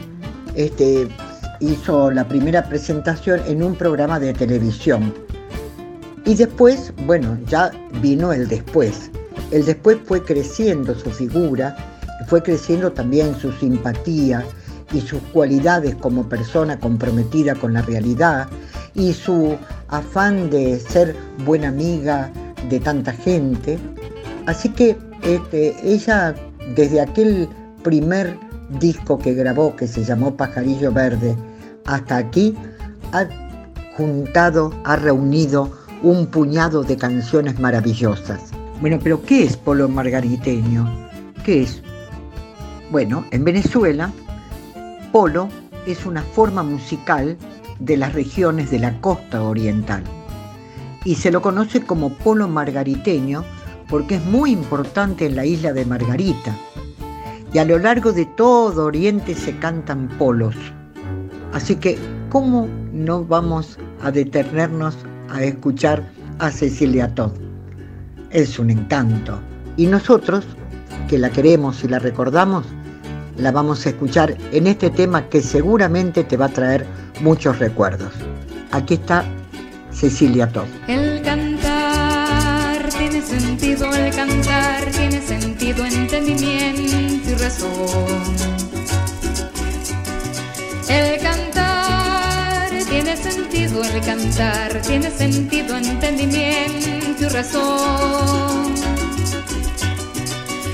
este, 0.54 1.08
hizo 1.60 2.10
la 2.10 2.26
primera 2.26 2.68
presentación 2.68 3.40
en 3.46 3.62
un 3.62 3.74
programa 3.74 4.20
de 4.20 4.32
televisión. 4.32 5.12
Y 6.24 6.34
después, 6.34 6.92
bueno, 7.06 7.38
ya 7.46 7.70
vino 8.02 8.32
el 8.32 8.48
después. 8.48 9.10
El 9.50 9.64
después 9.64 9.98
fue 10.04 10.22
creciendo 10.22 10.94
su 10.94 11.10
figura, 11.10 11.76
fue 12.26 12.42
creciendo 12.42 12.92
también 12.92 13.34
su 13.34 13.50
simpatía 13.52 14.44
y 14.92 15.00
sus 15.00 15.20
cualidades 15.32 15.94
como 15.96 16.28
persona 16.28 16.78
comprometida 16.78 17.54
con 17.54 17.72
la 17.72 17.82
realidad 17.82 18.48
y 18.94 19.12
su 19.12 19.56
afán 19.88 20.50
de 20.50 20.78
ser 20.78 21.14
buena 21.44 21.68
amiga 21.68 22.30
de 22.68 22.80
tanta 22.80 23.12
gente. 23.12 23.78
Así 24.46 24.68
que 24.70 24.96
este, 25.22 25.74
ella, 25.82 26.34
desde 26.74 27.00
aquel 27.00 27.48
primer 27.82 28.36
disco 28.80 29.18
que 29.18 29.34
grabó, 29.34 29.74
que 29.76 29.86
se 29.86 30.04
llamó 30.04 30.36
Pajarillo 30.36 30.92
Verde, 30.92 31.36
hasta 31.88 32.18
aquí, 32.18 32.54
ha 33.12 33.26
juntado, 33.96 34.72
ha 34.84 34.96
reunido 34.96 35.70
un 36.02 36.26
puñado 36.26 36.84
de 36.84 36.96
canciones 36.96 37.58
maravillosas. 37.58 38.50
Bueno, 38.80 38.98
pero 39.02 39.22
¿qué 39.22 39.44
es 39.44 39.56
polo 39.56 39.88
margariteño? 39.88 40.86
¿Qué 41.44 41.62
es? 41.62 41.82
Bueno, 42.90 43.24
en 43.30 43.44
Venezuela, 43.44 44.12
polo 45.10 45.48
es 45.86 46.06
una 46.06 46.22
forma 46.22 46.62
musical 46.62 47.36
de 47.80 47.96
las 47.96 48.12
regiones 48.12 48.70
de 48.70 48.78
la 48.78 49.00
costa 49.00 49.42
oriental 49.42 50.02
y 51.04 51.14
se 51.14 51.30
lo 51.30 51.40
conoce 51.40 51.82
como 51.82 52.10
polo 52.10 52.48
margariteño 52.48 53.44
porque 53.88 54.16
es 54.16 54.24
muy 54.26 54.52
importante 54.52 55.26
en 55.26 55.36
la 55.36 55.46
isla 55.46 55.72
de 55.72 55.86
Margarita 55.86 56.54
y 57.52 57.58
a 57.58 57.64
lo 57.64 57.78
largo 57.78 58.12
de 58.12 58.26
todo 58.26 58.86
Oriente 58.86 59.34
se 59.34 59.56
cantan 59.58 60.08
polos. 60.18 60.54
Así 61.58 61.74
que, 61.74 61.98
¿cómo 62.28 62.68
no 62.92 63.24
vamos 63.24 63.78
a 64.00 64.12
detenernos 64.12 64.96
a 65.28 65.42
escuchar 65.42 66.04
a 66.38 66.52
Cecilia 66.52 67.12
Todd? 67.16 67.32
Es 68.30 68.60
un 68.60 68.70
encanto. 68.70 69.40
Y 69.76 69.86
nosotros, 69.86 70.44
que 71.08 71.18
la 71.18 71.30
queremos 71.30 71.82
y 71.82 71.88
la 71.88 71.98
recordamos, 71.98 72.64
la 73.36 73.50
vamos 73.50 73.84
a 73.84 73.88
escuchar 73.88 74.36
en 74.52 74.68
este 74.68 74.88
tema 74.90 75.28
que 75.28 75.40
seguramente 75.40 76.22
te 76.22 76.36
va 76.36 76.46
a 76.46 76.50
traer 76.50 76.86
muchos 77.22 77.58
recuerdos. 77.58 78.12
Aquí 78.70 78.94
está 78.94 79.24
Cecilia 79.90 80.46
Todd. 80.52 80.68
El 80.86 81.20
cantar 81.22 82.88
tiene 82.96 83.20
sentido, 83.20 83.92
el 83.92 84.14
cantar 84.14 84.84
tiene 84.92 85.20
sentido, 85.20 85.84
entendimiento 85.84 87.30
y 87.30 87.34
razón. 87.34 88.68
Tiene 93.08 93.22
sentido, 93.22 93.82
el 93.82 94.00
cantar 94.02 94.82
tiene 94.82 95.10
sentido, 95.10 95.76
entendimiento 95.78 97.24
y 97.24 97.28
razón. 97.28 98.74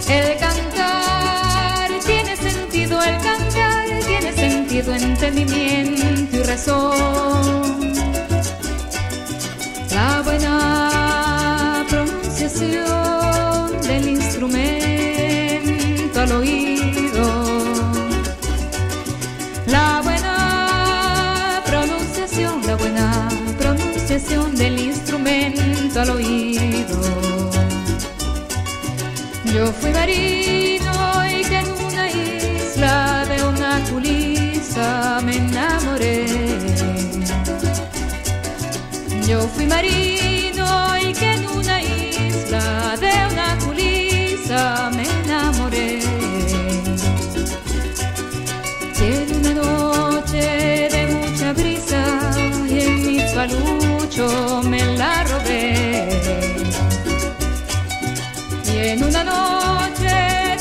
El 0.08 0.36
cantar 0.38 1.90
tiene 2.04 2.36
sentido, 2.36 3.00
el 3.04 3.16
cantar 3.18 3.86
tiene 4.08 4.32
sentido, 4.32 4.94
entendimiento 4.94 6.36
y 6.36 6.42
razón. 6.42 7.92
La 9.92 10.20
buena 10.22 11.86
pronunciación 11.88 12.93
del 24.24 24.80
instrumento 24.80 26.00
al 26.00 26.10
oído. 26.10 26.98
Yo 29.54 29.66
fui 29.72 29.92
marino 29.92 30.92
y 31.30 31.44
que 31.44 31.58
en 31.58 31.70
una 31.70 32.10
isla 32.10 33.26
de 33.26 33.44
una 33.44 33.80
culisa 33.90 35.20
me 35.24 35.36
enamoré. 35.36 36.26
Yo 39.28 39.40
fui 39.48 39.66
marino 39.66 40.13
palucho 54.14 54.62
me 54.68 54.96
la 54.96 55.24
robé. 55.24 56.08
Y 58.72 58.78
en 58.88 59.04
una 59.04 59.24
noche 59.24 60.14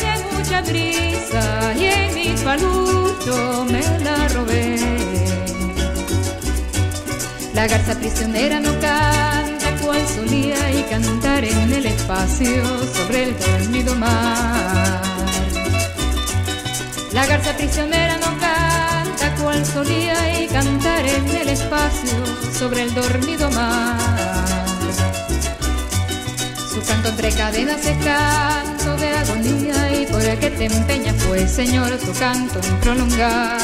de 0.03 0.13
mucha 0.31 0.61
brisa 0.61 1.73
y 1.77 1.85
en 1.85 2.15
mi 2.15 2.35
palucho 2.43 3.65
me 3.69 3.81
la 4.03 4.27
robé. 4.29 4.77
La 7.53 7.67
garza 7.67 7.95
prisionera 7.95 8.59
no 8.59 8.71
canta 8.79 9.75
cual 9.83 10.01
solía 10.07 10.71
y 10.71 10.83
cantar 10.89 11.43
en 11.43 11.73
el 11.73 11.85
espacio 11.85 12.63
sobre 12.93 13.23
el 13.23 13.39
dormido 13.39 13.95
mar. 13.95 15.01
La 17.11 17.25
garza 17.27 17.55
prisionera 17.55 18.17
no 18.17 18.25
canta 18.25 18.42
cual 19.53 19.65
solía 19.65 20.41
y 20.41 20.47
cantar 20.47 21.05
en 21.05 21.27
el 21.29 21.49
espacio 21.49 22.17
sobre 22.57 22.83
el 22.83 22.93
dormido 22.93 23.49
mar. 23.51 23.99
Su 26.73 26.81
canto 26.81 27.09
entre 27.09 27.31
cadenas 27.31 27.85
es 27.85 28.03
canto 28.03 28.97
de 28.97 29.09
agonía 29.09 30.01
y 30.01 30.05
por 30.07 30.21
el 30.21 30.39
que 30.39 30.49
te 30.49 30.65
empeñas 30.65 31.15
pues, 31.27 31.51
Señor, 31.51 31.89
su 32.03 32.13
canto 32.13 32.59
en 32.63 32.79
prolongar. 32.79 33.59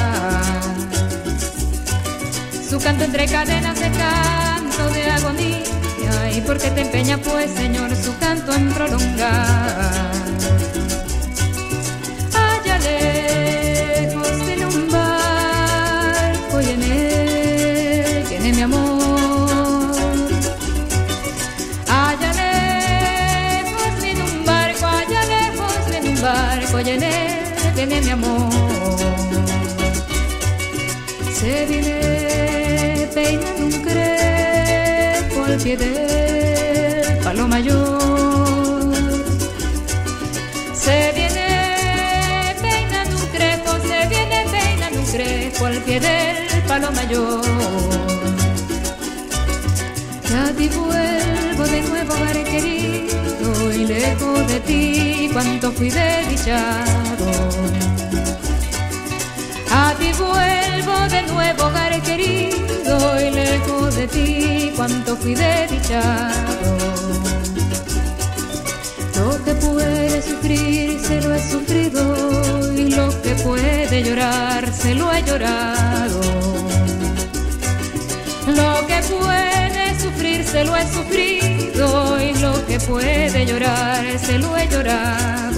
Su 2.70 2.80
canto 2.80 3.04
entre 3.06 3.26
cadenas 3.28 3.82
es 3.82 3.98
canto 3.98 4.90
de 4.94 5.10
agonía 5.10 6.38
y 6.38 6.42
por 6.42 6.60
qué 6.60 6.70
te 6.70 6.82
empeñas 6.82 7.20
pues, 7.24 7.50
Señor, 7.52 7.96
su 7.96 8.16
canto 8.20 8.54
en 8.54 8.70
prolongar. 8.70 10.19
Amor. 28.20 28.50
Se 31.34 31.66
viene 31.66 33.08
peinando 33.14 33.66
un 33.66 33.72
crepo 33.82 35.44
al 35.46 35.58
pie 35.58 35.78
palo 37.24 37.48
mayor. 37.48 38.94
Se 40.74 41.12
viene 41.16 42.56
peinando 42.62 43.16
un 43.16 43.26
crepo, 43.36 43.72
se 43.88 44.08
viene 44.08 44.46
peinando 44.52 45.00
un 45.00 45.06
crepo 45.06 45.66
al 45.66 45.78
pie 45.84 46.00
del 46.00 46.64
palo 46.68 46.92
mayor. 46.92 47.42
Ya 50.30 50.54
ti 50.58 50.70
vuelvo 50.70 51.64
de 51.64 51.82
nuevo, 51.82 52.14
querido, 52.44 53.74
y 53.74 53.86
lejos 53.86 54.48
de 54.48 54.60
ti 54.62 55.30
cuánto 55.34 55.72
fui 55.72 55.90
desdichado. 55.90 57.89
A 59.72 59.94
ti 60.00 60.12
vuelvo 60.14 60.96
de 61.10 61.22
nuevo, 61.32 61.64
hogar 61.66 62.02
querido, 62.02 63.22
y 63.22 63.30
lejos 63.32 63.96
de 63.96 64.08
ti 64.08 64.72
cuánto 64.76 65.16
fui 65.16 65.36
desdichado. 65.36 66.78
Lo 69.16 69.44
que 69.44 69.54
puede 69.56 70.22
sufrir 70.22 71.00
se 71.00 71.22
lo 71.22 71.36
he 71.36 71.52
sufrido, 71.52 72.74
y 72.76 72.90
lo 72.90 73.10
que 73.22 73.36
puede 73.36 74.04
llorar 74.04 74.72
se 74.74 74.96
lo 74.96 75.12
he 75.14 75.24
llorado. 75.24 76.22
Lo 78.48 78.88
que 78.88 79.00
puede 79.04 80.00
sufrir 80.00 80.44
se 80.44 80.66
lo 80.66 80.76
he 80.76 80.84
sufrido 80.92 82.20
y 82.22 82.34
lo 82.40 82.66
que 82.66 82.80
puede 82.80 83.46
llorar 83.46 84.04
se 84.20 84.40
lo 84.40 84.58
he 84.58 84.68
llorado. 84.68 85.49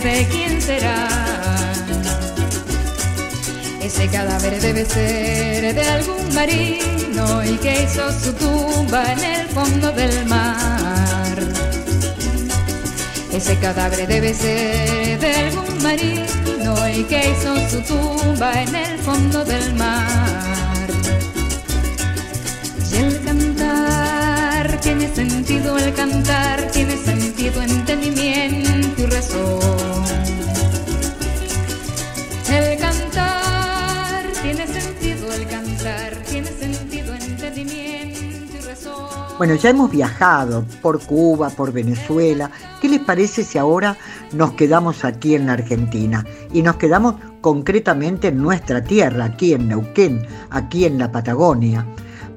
De 0.00 0.26
quién 0.30 0.60
será. 0.60 1.08
Ese 3.82 4.06
cadáver 4.08 4.60
debe 4.60 4.84
ser 4.84 5.74
de 5.74 5.82
algún 5.82 6.34
marino 6.34 7.44
y 7.44 7.56
que 7.56 7.82
hizo 7.82 8.12
su 8.12 8.32
tumba 8.34 9.12
en 9.12 9.24
el 9.24 9.48
fondo 9.48 9.90
del 9.92 10.26
mar. 10.26 11.36
Ese 13.32 13.56
cadáver 13.56 14.06
debe 14.06 14.34
ser 14.34 15.18
de 15.18 15.34
algún 15.34 15.82
marino 15.82 16.88
y 16.88 17.02
que 17.04 17.30
hizo 17.30 17.56
su 17.68 17.80
tumba 17.82 18.62
en 18.62 18.74
el 18.74 18.98
fondo 19.00 19.44
del 19.44 19.74
mar. 19.74 20.88
Y 22.92 22.96
el 22.96 23.24
cantar 23.24 24.80
tiene 24.80 25.14
sentido, 25.14 25.78
el 25.78 25.92
cantar 25.94 26.70
tiene 26.72 26.96
sentido, 26.96 27.62
entendimiento 27.62 28.87
El 32.48 32.78
cantar 32.78 34.26
tiene 34.42 34.64
sentido, 34.64 35.32
el 35.32 35.44
cantar 35.48 36.12
tiene 36.30 36.46
sentido, 36.46 37.14
entendimiento 37.14 38.20
y 38.56 38.60
razón. 38.60 39.08
Bueno, 39.36 39.56
ya 39.56 39.70
hemos 39.70 39.90
viajado 39.90 40.64
por 40.80 41.04
Cuba, 41.04 41.50
por 41.50 41.72
Venezuela. 41.72 42.48
¿Qué 42.80 42.88
les 42.88 43.00
parece 43.00 43.42
si 43.42 43.58
ahora 43.58 43.96
nos 44.34 44.52
quedamos 44.52 45.04
aquí 45.04 45.34
en 45.34 45.46
la 45.46 45.54
Argentina? 45.54 46.24
Y 46.52 46.62
nos 46.62 46.76
quedamos 46.76 47.16
concretamente 47.40 48.28
en 48.28 48.40
nuestra 48.40 48.84
tierra, 48.84 49.24
aquí 49.24 49.52
en 49.52 49.66
Neuquén, 49.66 50.24
aquí 50.50 50.84
en 50.84 50.96
la 50.96 51.10
Patagonia. 51.10 51.84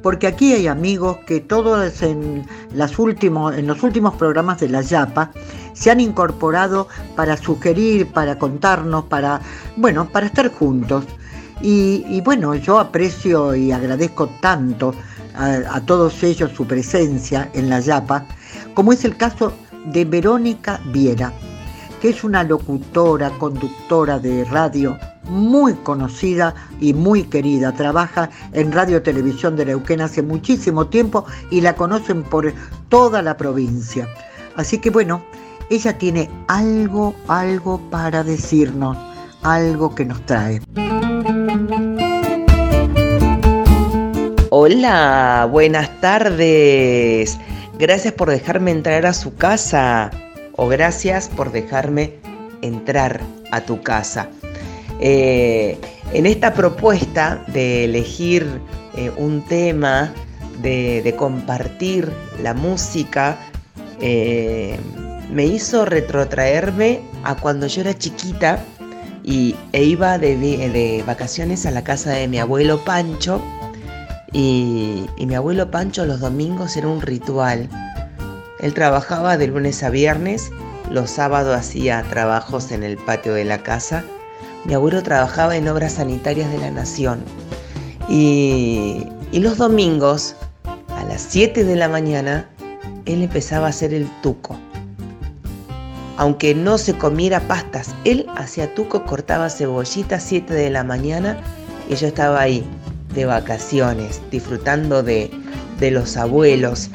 Porque 0.02 0.26
aquí 0.26 0.54
hay 0.54 0.66
amigos 0.66 1.18
que 1.28 1.42
todos 1.42 2.02
en, 2.02 2.44
las 2.74 2.98
últimos, 2.98 3.56
en 3.56 3.68
los 3.68 3.84
últimos 3.84 4.16
programas 4.16 4.60
de 4.60 4.70
la 4.70 4.82
Yapa 4.82 5.32
se 5.74 5.92
han 5.92 6.00
incorporado 6.00 6.88
para 7.16 7.38
sugerir, 7.38 8.08
para 8.08 8.38
contarnos, 8.38 9.06
para, 9.06 9.42
bueno, 9.76 10.08
para 10.10 10.28
estar 10.28 10.52
juntos. 10.52 11.06
Y, 11.62 12.22
bueno, 12.22 12.56
yo 12.56 12.80
aprecio 12.80 13.56
y 13.56 13.72
agradezco 13.72 14.28
tanto 14.42 14.96
a, 15.36 15.76
a 15.76 15.82
todos 15.82 16.24
ellos 16.24 16.52
su 16.56 16.66
presencia 16.66 17.50
en 17.54 17.70
la 17.70 17.80
Yapa, 17.80 18.26
como 18.74 18.94
es 18.94 19.06
el 19.06 19.16
caso 19.16 19.54
de 19.86 20.06
Verónica 20.06 20.82
Viera, 20.86 21.32
que 22.02 22.10
es 22.10 22.24
una 22.24 22.44
locutora, 22.44 23.30
conductora 23.38 24.18
de 24.18 24.44
radio 24.46 24.98
muy 25.32 25.74
conocida 25.76 26.54
y 26.80 26.94
muy 26.94 27.24
querida. 27.24 27.72
Trabaja 27.72 28.30
en 28.54 28.72
Radio 28.72 29.02
Televisión 29.02 29.56
de 29.56 29.66
Neuquén 29.66 30.02
hace 30.02 30.22
muchísimo 30.22 30.88
tiempo 30.88 31.26
y 31.50 31.62
la 31.62 31.76
conocen 31.76 32.24
por 32.24 32.54
toda 32.90 33.22
la 33.22 33.38
provincia. 33.38 34.08
Así 34.56 34.80
que 34.80 34.90
bueno, 34.90 35.24
ella 35.72 35.98
tiene 35.98 36.30
algo, 36.50 37.16
algo 37.30 37.80
para 37.90 38.26
decirnos, 38.26 38.98
algo 39.42 39.96
que 39.96 40.04
nos 40.04 40.22
trae. 40.26 40.62
Hola, 44.50 45.48
buenas 45.50 45.90
tardes. 46.02 47.40
Gracias 47.80 48.14
por 48.14 48.30
dejarme 48.30 48.72
entrar 48.72 49.06
a 49.06 49.14
su 49.14 49.34
casa 49.36 50.12
o 50.58 50.68
gracias 50.68 51.30
por 51.30 51.54
dejarme 51.54 52.16
entrar 52.62 53.22
a 53.52 53.62
tu 53.62 53.82
casa. 53.82 54.28
Eh, 55.00 55.80
en 56.12 56.26
esta 56.26 56.54
propuesta 56.54 57.46
de 57.48 57.86
elegir 57.86 58.46
eh, 58.98 59.10
un 59.16 59.42
tema, 59.46 60.14
de, 60.62 61.02
de 61.02 61.16
compartir 61.16 62.12
la 62.44 62.54
música, 62.54 63.38
eh, 64.02 64.78
me 65.32 65.46
hizo 65.46 65.86
retrotraerme 65.86 67.02
a 67.24 67.36
cuando 67.36 67.68
yo 67.68 67.82
era 67.82 67.98
chiquita 67.98 68.60
y, 69.24 69.56
e 69.72 69.84
iba 69.84 70.18
de, 70.18 71.04
vacaciones 71.06 71.66
a 71.66 71.72
la 71.72 71.84
casa 71.84 72.12
de 72.12 72.28
mi 72.28 72.40
abuelo 72.40 72.84
Pancho. 72.84 73.42
Y, 74.34 75.06
y 75.18 75.26
mi 75.26 75.36
abuelo 75.36 75.72
Pancho 75.72 76.06
los 76.06 76.20
domingos 76.20 76.76
era 76.76 76.88
un 76.88 77.02
ritual. 77.02 77.70
Él 78.60 78.74
trabajaba 78.74 79.38
de 79.38 79.48
lunes 79.48 79.82
a 79.84 79.90
viernes, 79.90 80.52
los 80.90 81.10
sábados 81.10 81.58
hacía 81.58 82.04
trabajos 82.10 82.72
en 82.72 82.84
el 82.84 82.98
patio 82.98 83.34
de 83.34 83.46
la 83.46 83.64
casa. 83.64 84.04
Mi 84.66 84.74
abuelo 84.74 85.02
trabajaba 85.02 85.56
en 85.56 85.68
obras 85.68 85.94
sanitarias 85.94 86.52
de 86.52 86.60
la 86.60 86.72
nación. 86.72 87.24
Y, 88.10 89.08
y 89.32 89.40
los 89.40 89.58
domingos, 89.58 90.36
a 90.90 91.04
las 91.06 91.22
7 91.22 91.64
de 91.64 91.76
la 91.76 91.88
mañana, 91.88 92.50
él 93.06 93.24
empezaba 93.24 93.68
a 93.68 93.70
hacer 93.70 93.94
el 93.94 94.08
tuco. 94.22 94.58
Aunque 96.18 96.54
no 96.54 96.78
se 96.78 96.98
comiera 96.98 97.40
pastas, 97.48 97.96
él 98.04 98.28
hacía 98.36 98.74
tuco, 98.74 99.06
cortaba 99.06 99.50
cebollitas 99.50 100.24
7 100.24 100.54
de 100.54 100.70
la 100.70 100.84
mañana 100.84 101.38
y 101.90 101.96
yo 101.96 102.08
estaba 102.08 102.42
ahí 102.42 102.64
de 103.14 103.26
vacaciones, 103.26 104.22
disfrutando 104.30 105.04
de, 105.04 105.32
de 105.80 105.92
los 105.92 106.18
abuelos. 106.18 106.90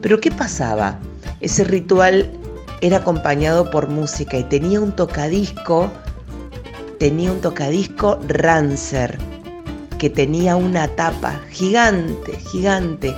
Pero 0.00 0.20
¿qué 0.20 0.30
pasaba? 0.30 0.98
Ese 1.40 1.64
ritual 1.64 2.30
era 2.80 2.98
acompañado 2.98 3.70
por 3.70 3.88
música 3.88 4.38
y 4.38 4.44
tenía 4.44 4.80
un 4.80 4.92
tocadisco, 4.92 5.90
tenía 6.98 7.30
un 7.30 7.40
tocadisco 7.40 8.18
Rancer, 8.26 9.18
que 9.98 10.08
tenía 10.08 10.56
una 10.56 10.88
tapa 10.88 11.40
gigante, 11.50 12.32
gigante, 12.50 13.14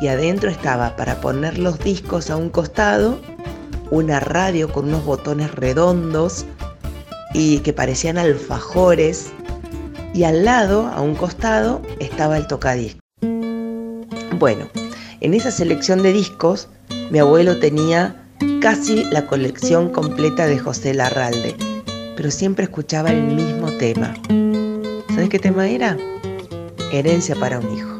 y 0.00 0.08
adentro 0.08 0.50
estaba 0.50 0.94
para 0.96 1.20
poner 1.20 1.58
los 1.58 1.78
discos 1.80 2.30
a 2.30 2.36
un 2.36 2.50
costado, 2.50 3.18
una 3.90 4.20
radio 4.20 4.72
con 4.72 4.88
unos 4.88 5.04
botones 5.04 5.54
redondos 5.54 6.46
y 7.32 7.58
que 7.58 7.72
parecían 7.72 8.18
alfajores, 8.18 9.32
y 10.14 10.22
al 10.24 10.44
lado, 10.44 10.86
a 10.86 11.00
un 11.00 11.16
costado, 11.16 11.82
estaba 11.98 12.36
el 12.36 12.46
tocadisco. 12.46 13.00
Bueno, 14.38 14.68
en 15.20 15.34
esa 15.34 15.50
selección 15.50 16.02
de 16.02 16.12
discos, 16.12 16.68
mi 17.10 17.18
abuelo 17.18 17.58
tenía 17.58 18.24
casi 18.60 19.04
la 19.04 19.26
colección 19.26 19.90
completa 19.90 20.46
de 20.46 20.58
José 20.58 20.94
Larralde, 20.94 21.56
pero 22.16 22.30
siempre 22.30 22.64
escuchaba 22.64 23.10
el 23.10 23.22
mismo 23.22 23.70
tema. 23.72 24.14
¿Sabes 25.08 25.28
qué 25.28 25.38
tema 25.38 25.68
era? 25.68 25.96
Herencia 26.92 27.34
para 27.34 27.58
un 27.58 27.76
hijo. 27.76 27.93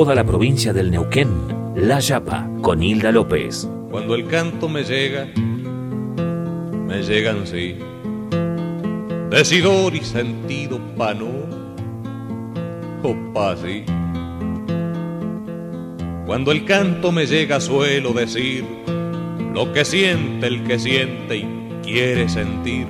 Toda 0.00 0.14
la 0.14 0.24
provincia 0.24 0.72
del 0.72 0.90
Neuquén, 0.90 1.28
La 1.76 2.00
Yapa, 2.00 2.48
con 2.62 2.82
Hilda 2.82 3.12
López. 3.12 3.68
Cuando 3.90 4.14
el 4.14 4.26
canto 4.28 4.66
me 4.66 4.82
llega, 4.82 5.26
me 6.86 7.02
llegan 7.02 7.46
sí, 7.46 7.76
decidor 9.28 9.94
y 9.94 10.00
sentido 10.00 10.80
pa' 10.96 11.12
no, 11.12 11.28
o 13.02 13.14
pa' 13.34 13.54
sí. 13.58 13.84
Cuando 16.24 16.50
el 16.50 16.64
canto 16.64 17.12
me 17.12 17.26
llega 17.26 17.60
suelo 17.60 18.14
decir 18.14 18.64
lo 19.52 19.70
que 19.74 19.84
siente 19.84 20.46
el 20.46 20.64
que 20.64 20.78
siente 20.78 21.36
y 21.36 21.46
quiere 21.82 22.26
sentir. 22.30 22.86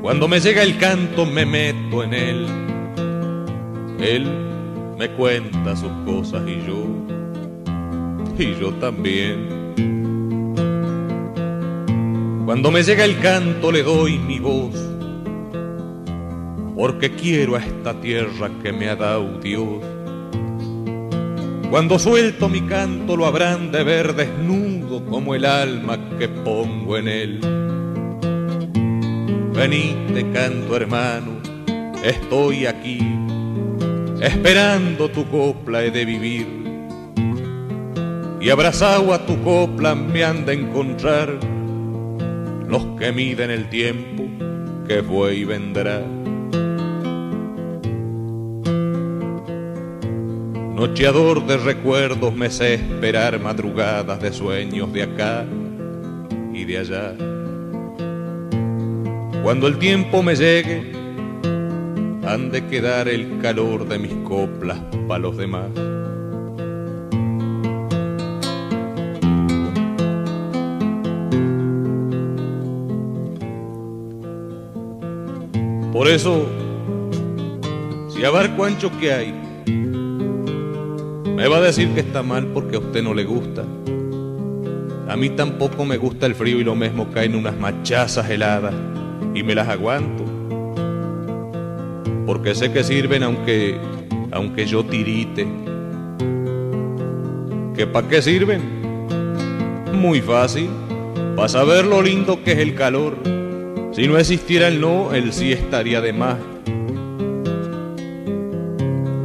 Cuando 0.00 0.28
me 0.28 0.38
llega 0.38 0.62
el 0.62 0.78
canto 0.78 1.26
me 1.26 1.44
meto 1.44 2.04
en 2.04 2.14
él. 2.14 2.46
Él 3.98 4.51
me 5.02 5.10
cuenta 5.14 5.74
sus 5.74 5.90
cosas 6.06 6.42
y 6.46 6.64
yo, 6.64 6.86
y 8.38 8.54
yo 8.54 8.72
también. 8.74 9.48
Cuando 12.44 12.70
me 12.70 12.84
llega 12.84 13.04
el 13.04 13.18
canto 13.18 13.72
le 13.72 13.82
doy 13.82 14.20
mi 14.20 14.38
voz, 14.38 14.76
porque 16.76 17.10
quiero 17.16 17.56
a 17.56 17.58
esta 17.58 18.00
tierra 18.00 18.48
que 18.62 18.72
me 18.72 18.90
ha 18.90 18.94
dado 18.94 19.40
Dios. 19.40 19.82
Cuando 21.68 21.98
suelto 21.98 22.48
mi 22.48 22.60
canto 22.60 23.16
lo 23.16 23.26
habrán 23.26 23.72
de 23.72 23.82
ver 23.82 24.14
desnudo 24.14 25.04
como 25.06 25.34
el 25.34 25.44
alma 25.44 25.98
que 26.16 26.28
pongo 26.28 26.96
en 26.96 27.08
él. 27.08 27.40
Venite 29.52 30.30
canto 30.32 30.76
hermano, 30.76 31.40
estoy 32.04 32.66
aquí 32.66 33.21
esperando 34.22 35.10
tu 35.10 35.28
copla 35.28 35.82
he 35.82 35.90
de 35.90 36.04
vivir. 36.04 36.46
Y 38.40 38.50
abrazado 38.50 39.12
a 39.12 39.26
tu 39.26 39.42
copla 39.42 39.94
me 39.96 40.22
han 40.24 40.46
de 40.46 40.54
encontrar 40.54 41.38
los 42.68 42.84
que 42.98 43.12
miden 43.12 43.50
el 43.50 43.68
tiempo 43.68 44.24
que 44.86 45.02
fue 45.02 45.34
y 45.34 45.44
vendrá. 45.44 46.02
Nocheador 50.74 51.46
de 51.46 51.56
recuerdos 51.56 52.34
me 52.34 52.50
sé 52.50 52.74
esperar 52.74 53.38
madrugadas 53.40 54.20
de 54.20 54.32
sueños 54.32 54.92
de 54.92 55.02
acá 55.02 55.44
y 56.52 56.64
de 56.64 56.78
allá. 56.78 57.14
Cuando 59.42 59.66
el 59.66 59.78
tiempo 59.78 60.22
me 60.22 60.36
llegue, 60.36 61.01
han 62.32 62.50
de 62.50 62.66
quedar 62.66 63.08
el 63.08 63.40
calor 63.42 63.86
de 63.86 63.98
mis 63.98 64.14
coplas 64.26 64.78
para 65.06 65.18
los 65.18 65.36
demás. 65.36 65.68
Por 75.92 76.08
eso, 76.08 76.46
si 78.08 78.24
abarco 78.24 78.64
ancho 78.64 78.90
que 78.98 79.12
hay, 79.12 79.34
me 81.36 81.46
va 81.48 81.58
a 81.58 81.60
decir 81.60 81.88
que 81.90 82.00
está 82.00 82.22
mal 82.22 82.46
porque 82.46 82.76
a 82.76 82.78
usted 82.78 83.02
no 83.02 83.12
le 83.12 83.24
gusta. 83.24 83.62
A 85.06 85.16
mí 85.16 85.28
tampoco 85.28 85.84
me 85.84 85.98
gusta 85.98 86.24
el 86.24 86.34
frío 86.34 86.58
y 86.58 86.64
lo 86.64 86.74
mismo 86.74 87.10
caen 87.12 87.34
unas 87.34 87.58
machazas 87.58 88.30
heladas 88.30 88.74
y 89.34 89.42
me 89.42 89.54
las 89.54 89.68
aguanto 89.68 90.21
porque 92.32 92.54
sé 92.54 92.72
que 92.72 92.82
sirven 92.82 93.22
aunque, 93.24 93.76
aunque 94.30 94.64
yo 94.64 94.82
tirite. 94.86 95.46
¿Que 97.76 97.86
para 97.86 98.08
qué 98.08 98.22
sirven? 98.22 98.62
Muy 99.92 100.22
fácil, 100.22 100.70
para 101.36 101.50
saber 101.50 101.84
lo 101.84 102.00
lindo 102.00 102.42
que 102.42 102.52
es 102.52 102.58
el 102.60 102.74
calor. 102.74 103.18
Si 103.92 104.08
no 104.08 104.16
existiera 104.16 104.68
el 104.68 104.80
no, 104.80 105.12
el 105.12 105.34
sí 105.34 105.52
estaría 105.52 106.00
de 106.00 106.14
más. 106.14 106.38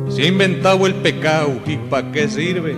Si 0.09 0.23
he 0.23 0.27
inventado 0.27 0.85
el 0.85 0.95
pecado, 0.95 1.61
¿y 1.65 1.77
para 1.77 2.11
qué 2.11 2.27
sirve? 2.27 2.75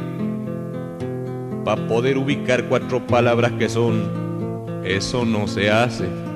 Para 1.66 1.88
poder 1.88 2.20
ubicar 2.20 2.66
cuatro 2.66 3.00
palabras 3.08 3.54
que 3.54 3.68
son, 3.68 4.84
eso 4.84 5.26
no 5.26 5.48
se 5.48 5.72
hace. 5.72 6.29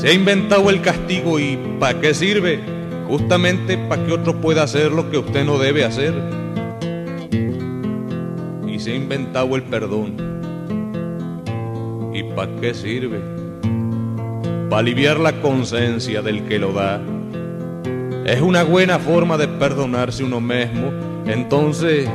Se 0.00 0.08
ha 0.08 0.14
inventado 0.14 0.70
el 0.70 0.80
castigo 0.80 1.38
y 1.38 1.58
¿para 1.78 2.00
qué 2.00 2.14
sirve? 2.14 2.58
Justamente 3.06 3.76
para 3.76 4.02
que 4.02 4.12
otro 4.12 4.40
pueda 4.40 4.62
hacer 4.62 4.92
lo 4.92 5.10
que 5.10 5.18
usted 5.18 5.44
no 5.44 5.58
debe 5.58 5.84
hacer. 5.84 6.14
Y 8.66 8.78
se 8.78 8.92
ha 8.92 8.94
inventado 8.94 9.54
el 9.56 9.62
perdón. 9.64 10.14
¿Y 12.14 12.22
para 12.34 12.50
qué 12.62 12.72
sirve? 12.72 13.20
Para 14.70 14.80
aliviar 14.80 15.20
la 15.20 15.38
conciencia 15.42 16.22
del 16.22 16.44
que 16.44 16.58
lo 16.58 16.72
da. 16.72 16.98
Es 18.24 18.40
una 18.40 18.62
buena 18.62 18.98
forma 19.00 19.36
de 19.36 19.48
perdonarse 19.48 20.24
uno 20.24 20.40
mismo. 20.40 20.94
Entonces 21.26 22.08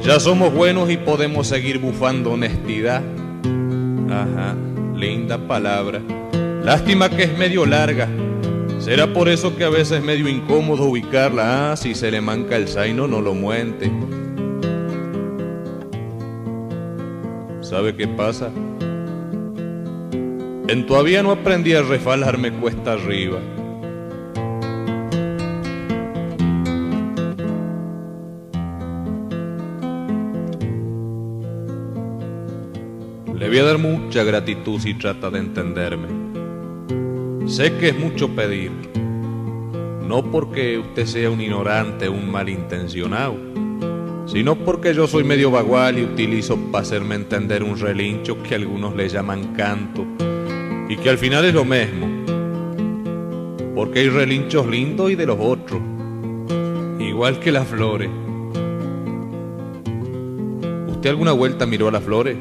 ya 0.00 0.18
somos 0.18 0.52
buenos 0.52 0.90
y 0.90 0.96
podemos 0.96 1.46
seguir 1.46 1.78
bufando 1.78 2.32
honestidad. 2.32 3.00
Ajá, 4.10 4.56
linda 4.96 5.38
palabra. 5.38 6.00
Lástima 6.64 7.08
que 7.08 7.24
es 7.24 7.36
medio 7.36 7.66
larga. 7.66 8.08
Será 8.78 9.12
por 9.12 9.28
eso 9.28 9.56
que 9.56 9.64
a 9.64 9.68
veces 9.68 9.98
es 9.98 10.04
medio 10.04 10.28
incómodo 10.28 10.84
ubicarla. 10.84 11.72
Ah, 11.72 11.76
si 11.76 11.94
se 11.94 12.10
le 12.10 12.20
manca 12.20 12.56
el 12.56 12.68
zaino, 12.68 13.08
no 13.08 13.20
lo 13.20 13.34
muente. 13.34 13.90
¿Sabe 17.60 17.96
qué 17.96 18.06
pasa? 18.06 18.50
En 20.68 20.86
todavía 20.86 21.22
no 21.24 21.32
aprendí 21.32 21.74
a 21.74 21.82
refalarme 21.82 22.52
cuesta 22.52 22.92
arriba. 22.92 23.40
Le 33.36 33.48
voy 33.48 33.58
a 33.58 33.64
dar 33.64 33.78
mucha 33.78 34.22
gratitud 34.22 34.78
si 34.78 34.94
trata 34.94 35.28
de 35.28 35.40
entenderme. 35.40 36.21
Sé 37.52 37.74
que 37.74 37.90
es 37.90 37.98
mucho 37.98 38.30
pedir, 38.30 38.72
no 40.08 40.24
porque 40.30 40.78
usted 40.78 41.04
sea 41.04 41.28
un 41.28 41.38
ignorante 41.38 42.08
un 42.08 42.32
malintencionado, 42.32 43.36
sino 44.24 44.54
porque 44.54 44.94
yo 44.94 45.06
soy 45.06 45.22
medio 45.22 45.50
vagual 45.50 45.98
y 45.98 46.02
utilizo 46.02 46.56
para 46.56 46.80
hacerme 46.80 47.14
entender 47.14 47.62
un 47.62 47.78
relincho 47.78 48.42
que 48.42 48.54
algunos 48.54 48.96
le 48.96 49.06
llaman 49.06 49.52
canto 49.54 50.06
y 50.88 50.96
que 50.96 51.10
al 51.10 51.18
final 51.18 51.44
es 51.44 51.52
lo 51.52 51.66
mismo, 51.66 52.08
porque 53.74 53.98
hay 53.98 54.08
relinchos 54.08 54.66
lindos 54.66 55.10
y 55.10 55.14
de 55.14 55.26
los 55.26 55.36
otros, 55.38 55.82
igual 57.00 57.38
que 57.38 57.52
las 57.52 57.68
flores. 57.68 58.08
¿Usted 60.88 61.10
alguna 61.10 61.32
vuelta 61.32 61.66
miró 61.66 61.88
a 61.88 61.92
las 61.92 62.02
flores? 62.02 62.34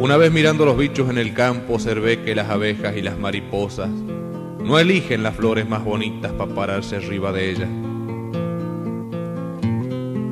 Una 0.00 0.16
vez 0.16 0.30
mirando 0.30 0.64
los 0.64 0.78
bichos 0.78 1.10
en 1.10 1.18
el 1.18 1.34
campo, 1.34 1.74
observé 1.74 2.22
que 2.22 2.36
las 2.36 2.48
abejas 2.48 2.96
y 2.96 3.02
las 3.02 3.18
mariposas 3.18 3.90
no 3.90 4.78
eligen 4.78 5.24
las 5.24 5.34
flores 5.34 5.68
más 5.68 5.84
bonitas 5.84 6.30
para 6.30 6.54
pararse 6.54 6.94
arriba 6.94 7.32
de 7.32 7.50
ellas. 7.50 7.68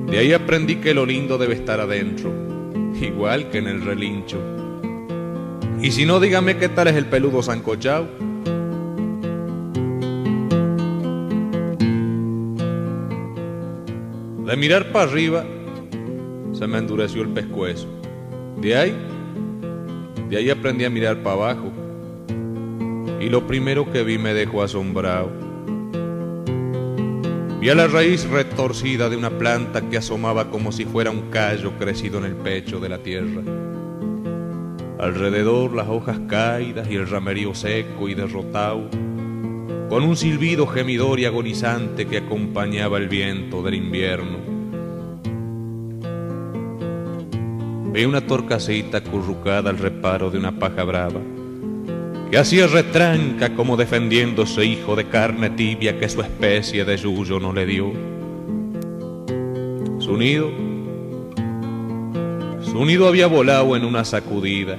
De 0.09 0.19
ahí 0.19 0.33
aprendí 0.33 0.77
que 0.77 0.95
lo 0.95 1.05
lindo 1.05 1.37
debe 1.37 1.55
estar 1.55 1.81
adentro, 1.81 2.33
igual 3.01 3.51
que 3.51 3.59
en 3.59 3.67
el 3.67 3.83
relincho. 3.83 4.39
Y 5.83 5.91
si 5.91 6.07
no, 6.07 6.21
dígame 6.21 6.59
qué 6.59 6.69
tal 6.69 6.87
es 6.87 6.95
el 6.95 7.07
peludo 7.07 7.43
sancochao. 7.43 8.07
De 14.47 14.57
mirar 14.57 14.93
para 14.93 15.11
arriba, 15.11 15.45
se 16.53 16.69
me 16.69 16.79
endureció 16.79 17.23
el 17.23 17.31
pescuezo. 17.31 17.89
De 18.61 18.77
ahí 18.77 18.95
de 20.29 20.37
ahí 20.37 20.51
aprendí 20.51 20.85
a 20.85 20.91
mirar 20.91 21.23
para 21.23 21.37
abajo. 21.37 21.73
Y 23.21 23.29
lo 23.29 23.47
primero 23.47 23.91
que 23.93 24.03
vi 24.03 24.19
me 24.19 24.35
dejó 24.35 24.63
asombrado. 24.63 25.31
Vi 27.61 27.71
a 27.71 27.75
la 27.75 27.87
raíz 27.87 28.29
retorcida 28.29 29.09
de 29.09 29.17
una 29.17 29.31
planta 29.31 29.89
que 29.89 29.97
asomaba 29.97 30.51
como 30.51 30.73
si 30.73 30.85
fuera 30.85 31.11
un 31.11 31.31
callo 31.31 31.73
crecido 31.79 32.19
en 32.19 32.25
el 32.27 32.35
pecho 32.37 32.81
de 32.81 32.89
la 32.89 32.99
tierra. 32.99 33.43
Alrededor 34.99 35.75
las 35.75 35.89
hojas 35.89 36.19
caídas 36.29 36.89
y 36.91 36.97
el 36.97 37.09
ramerío 37.09 37.55
seco 37.55 38.09
y 38.09 38.15
derrotado, 38.15 38.89
con 39.89 40.03
un 40.03 40.17
silbido 40.17 40.67
gemidor 40.67 41.21
y 41.21 41.25
agonizante 41.25 42.07
que 42.07 42.19
acompañaba 42.19 42.99
el 42.99 43.09
viento 43.09 43.63
del 43.63 43.75
invierno. 43.75 44.56
Vi 47.97 48.05
una 48.05 48.21
torcasita 48.21 48.99
acurrucada 48.99 49.71
al 49.71 49.79
reparo 49.79 50.29
de 50.29 50.37
una 50.37 50.53
paja 50.53 50.85
brava, 50.85 51.23
que 52.31 52.37
hacía 52.37 52.67
retranca 52.67 53.55
como 53.55 53.79
defendiéndose 53.79 54.67
hijo 54.67 54.97
de 54.97 55.09
carne 55.09 55.49
tibia 55.49 55.99
que 55.99 56.07
su 56.07 56.21
especie 56.21 56.85
de 56.85 56.99
yuyo 56.99 57.41
no 57.41 57.55
le 57.55 57.65
dio. 57.65 57.91
Su 59.99 60.15
nido, 60.19 60.51
su 62.61 62.85
nido 62.85 63.09
había 63.09 63.29
volado 63.29 63.75
en 63.75 63.87
una 63.87 64.05
sacudida, 64.05 64.77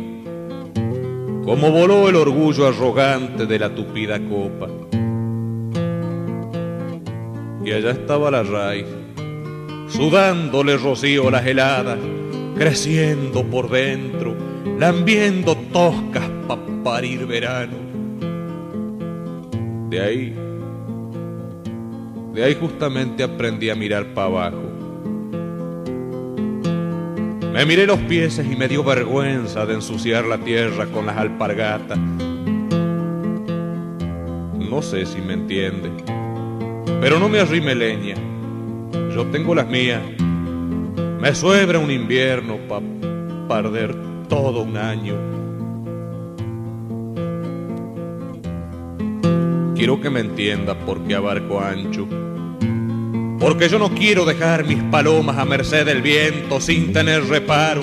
como 1.44 1.72
voló 1.72 2.10
el 2.10 2.18
orgullo 2.18 2.68
arrogante 2.68 3.48
de 3.48 3.58
la 3.58 3.74
tupida 3.74 4.20
copa. 4.20 4.68
Y 7.66 7.72
allá 7.72 7.90
estaba 7.90 8.30
la 8.30 8.44
raíz, 8.44 8.86
sudándole 9.90 10.78
rocío 10.78 11.32
las 11.32 11.48
heladas, 11.48 11.98
creciendo 12.58 13.44
por 13.44 13.70
dentro, 13.70 14.36
lambiendo 14.80 15.56
toscas 15.72 16.28
para 16.48 16.62
parir 16.84 17.26
verano. 17.26 17.78
De 19.90 20.02
ahí, 20.02 20.36
de 22.34 22.44
ahí 22.44 22.58
justamente 22.60 23.24
aprendí 23.24 23.70
a 23.70 23.76
mirar 23.76 24.14
para 24.14 24.28
abajo. 24.28 24.64
Me 27.54 27.66
miré 27.66 27.88
los 27.88 28.00
pies 28.02 28.40
y 28.40 28.56
me 28.56 28.68
dio 28.68 28.84
vergüenza 28.84 29.66
de 29.66 29.76
ensuciar 29.76 30.26
la 30.26 30.38
tierra 30.38 30.86
con 30.88 31.06
las 31.08 31.18
alpargatas. 31.18 31.98
No 34.60 34.82
sé 34.82 35.06
si 35.06 35.22
me 35.22 35.34
entiende, 35.34 35.90
pero 37.02 37.20
no 37.20 37.30
me 37.30 37.40
arrime 37.40 37.74
leña. 37.74 38.16
Yo 39.16 39.26
tengo 39.28 39.56
las 39.56 39.68
mías 39.68 40.02
me 41.28 41.36
suebra 41.36 41.78
un 41.78 41.92
invierno 41.92 42.58
para 42.70 42.86
perder 43.50 43.94
todo 44.30 44.62
un 44.62 44.78
año. 44.78 45.16
Quiero 49.76 50.00
que 50.00 50.10
me 50.10 50.22
entienda 50.22 50.74
porque 50.86 51.16
abarco 51.16 51.60
ancho. 51.60 52.08
Porque 53.42 53.68
yo 53.68 53.78
no 53.78 53.90
quiero 53.90 54.24
dejar 54.24 54.64
mis 54.64 54.82
palomas 54.84 55.38
a 55.38 55.44
merced 55.44 55.86
del 55.86 56.02
viento 56.02 56.62
sin 56.62 56.94
tener 56.94 57.26
reparo. 57.26 57.82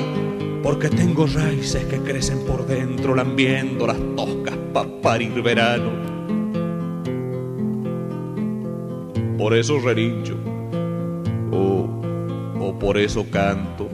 Porque 0.62 0.88
tengo 0.88 1.26
raíces 1.26 1.84
que 1.84 1.98
crecen 1.98 2.46
por 2.46 2.66
dentro 2.66 3.14
lambiendo 3.14 3.86
las 3.86 3.98
toscas 4.16 4.56
para 4.72 4.88
parir 5.02 5.42
verano. 5.42 5.90
Por 9.36 9.54
eso 9.54 9.78
relincho. 9.80 10.53
Por 12.80 12.98
eso 12.98 13.26
canto. 13.30 13.88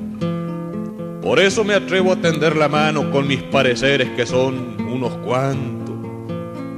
Por 1.23 1.39
eso 1.39 1.65
me 1.65 1.75
atrevo 1.75 2.13
a 2.13 2.17
tender 2.17 2.57
la 2.57 2.69
mano 2.69 3.11
con 3.11 3.27
mis 3.29 3.43
pareceres 3.43 4.09
que 4.11 4.25
son 4.25 4.81
unos 4.81 5.13
cuantos, 5.19 5.97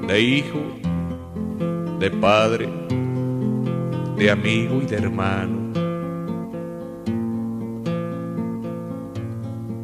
de 0.09 0.21
hijo, 0.21 0.61
de 1.99 2.11
padre, 2.11 2.69
de 4.17 4.31
amigo 4.31 4.81
y 4.83 4.87
de 4.87 4.97
hermano. 4.97 5.63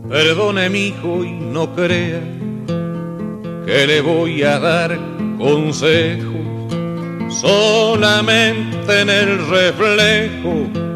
Perdone 0.08 0.68
mi 0.70 0.88
hijo 0.88 1.22
y 1.22 1.32
no 1.32 1.72
crea 1.74 2.20
que 3.64 3.86
le 3.86 4.00
voy 4.00 4.42
a 4.42 4.58
dar 4.58 4.98
consejos 5.38 6.34
solamente 7.28 9.02
en 9.02 9.10
el 9.10 9.46
reflejo 9.48 10.87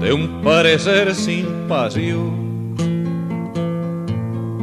de 0.00 0.12
un 0.14 0.40
parecer 0.42 1.14
sin 1.14 1.46
pasión. 1.68 2.74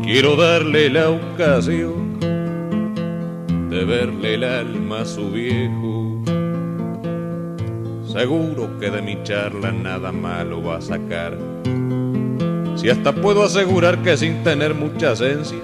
Quiero 0.03 0.35
darle 0.35 0.89
la 0.89 1.09
ocasión 1.09 2.19
de 3.69 3.85
verle 3.85 4.33
el 4.33 4.43
alma 4.43 5.01
a 5.01 5.05
su 5.05 5.29
viejo. 5.29 6.23
Seguro 8.11 8.79
que 8.79 8.89
de 8.89 9.01
mi 9.01 9.21
charla 9.23 9.71
nada 9.71 10.11
malo 10.11 10.63
va 10.63 10.77
a 10.77 10.81
sacar. 10.81 11.37
Si 12.75 12.89
hasta 12.89 13.13
puedo 13.13 13.43
asegurar 13.43 14.01
que 14.01 14.17
sin 14.17 14.43
tener 14.43 14.73
mucha 14.73 15.11
esencia, 15.11 15.59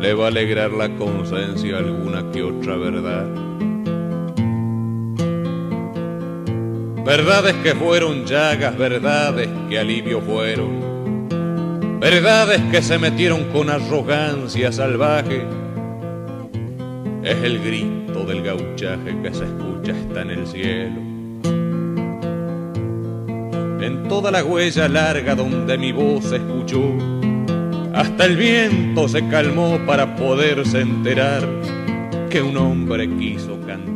le 0.00 0.12
va 0.12 0.26
a 0.26 0.28
alegrar 0.28 0.70
la 0.72 0.94
conciencia 0.96 1.78
alguna 1.78 2.30
que 2.30 2.42
otra 2.42 2.76
verdad. 2.76 3.26
Verdades 7.06 7.54
que 7.62 7.72
fueron 7.76 8.26
llagas, 8.26 8.76
verdades 8.76 9.48
que 9.70 9.78
alivio 9.78 10.20
fueron. 10.20 11.28
Verdades 12.00 12.60
que 12.72 12.82
se 12.82 12.98
metieron 12.98 13.44
con 13.52 13.70
arrogancia 13.70 14.72
salvaje. 14.72 15.46
Es 17.22 17.36
el 17.44 17.60
grito 17.60 18.24
del 18.24 18.42
gauchaje 18.42 19.16
que 19.22 19.32
se 19.32 19.44
escucha 19.44 19.92
hasta 19.92 20.22
en 20.22 20.30
el 20.30 20.46
cielo. 20.48 21.00
En 23.80 24.08
toda 24.08 24.32
la 24.32 24.42
huella 24.42 24.88
larga 24.88 25.36
donde 25.36 25.78
mi 25.78 25.92
voz 25.92 26.24
se 26.24 26.36
escuchó, 26.36 26.82
hasta 27.94 28.24
el 28.24 28.36
viento 28.36 29.06
se 29.06 29.28
calmó 29.28 29.78
para 29.86 30.16
poderse 30.16 30.80
enterar 30.80 31.48
que 32.30 32.42
un 32.42 32.56
hombre 32.56 33.08
quiso 33.16 33.60
cantar 33.60 33.95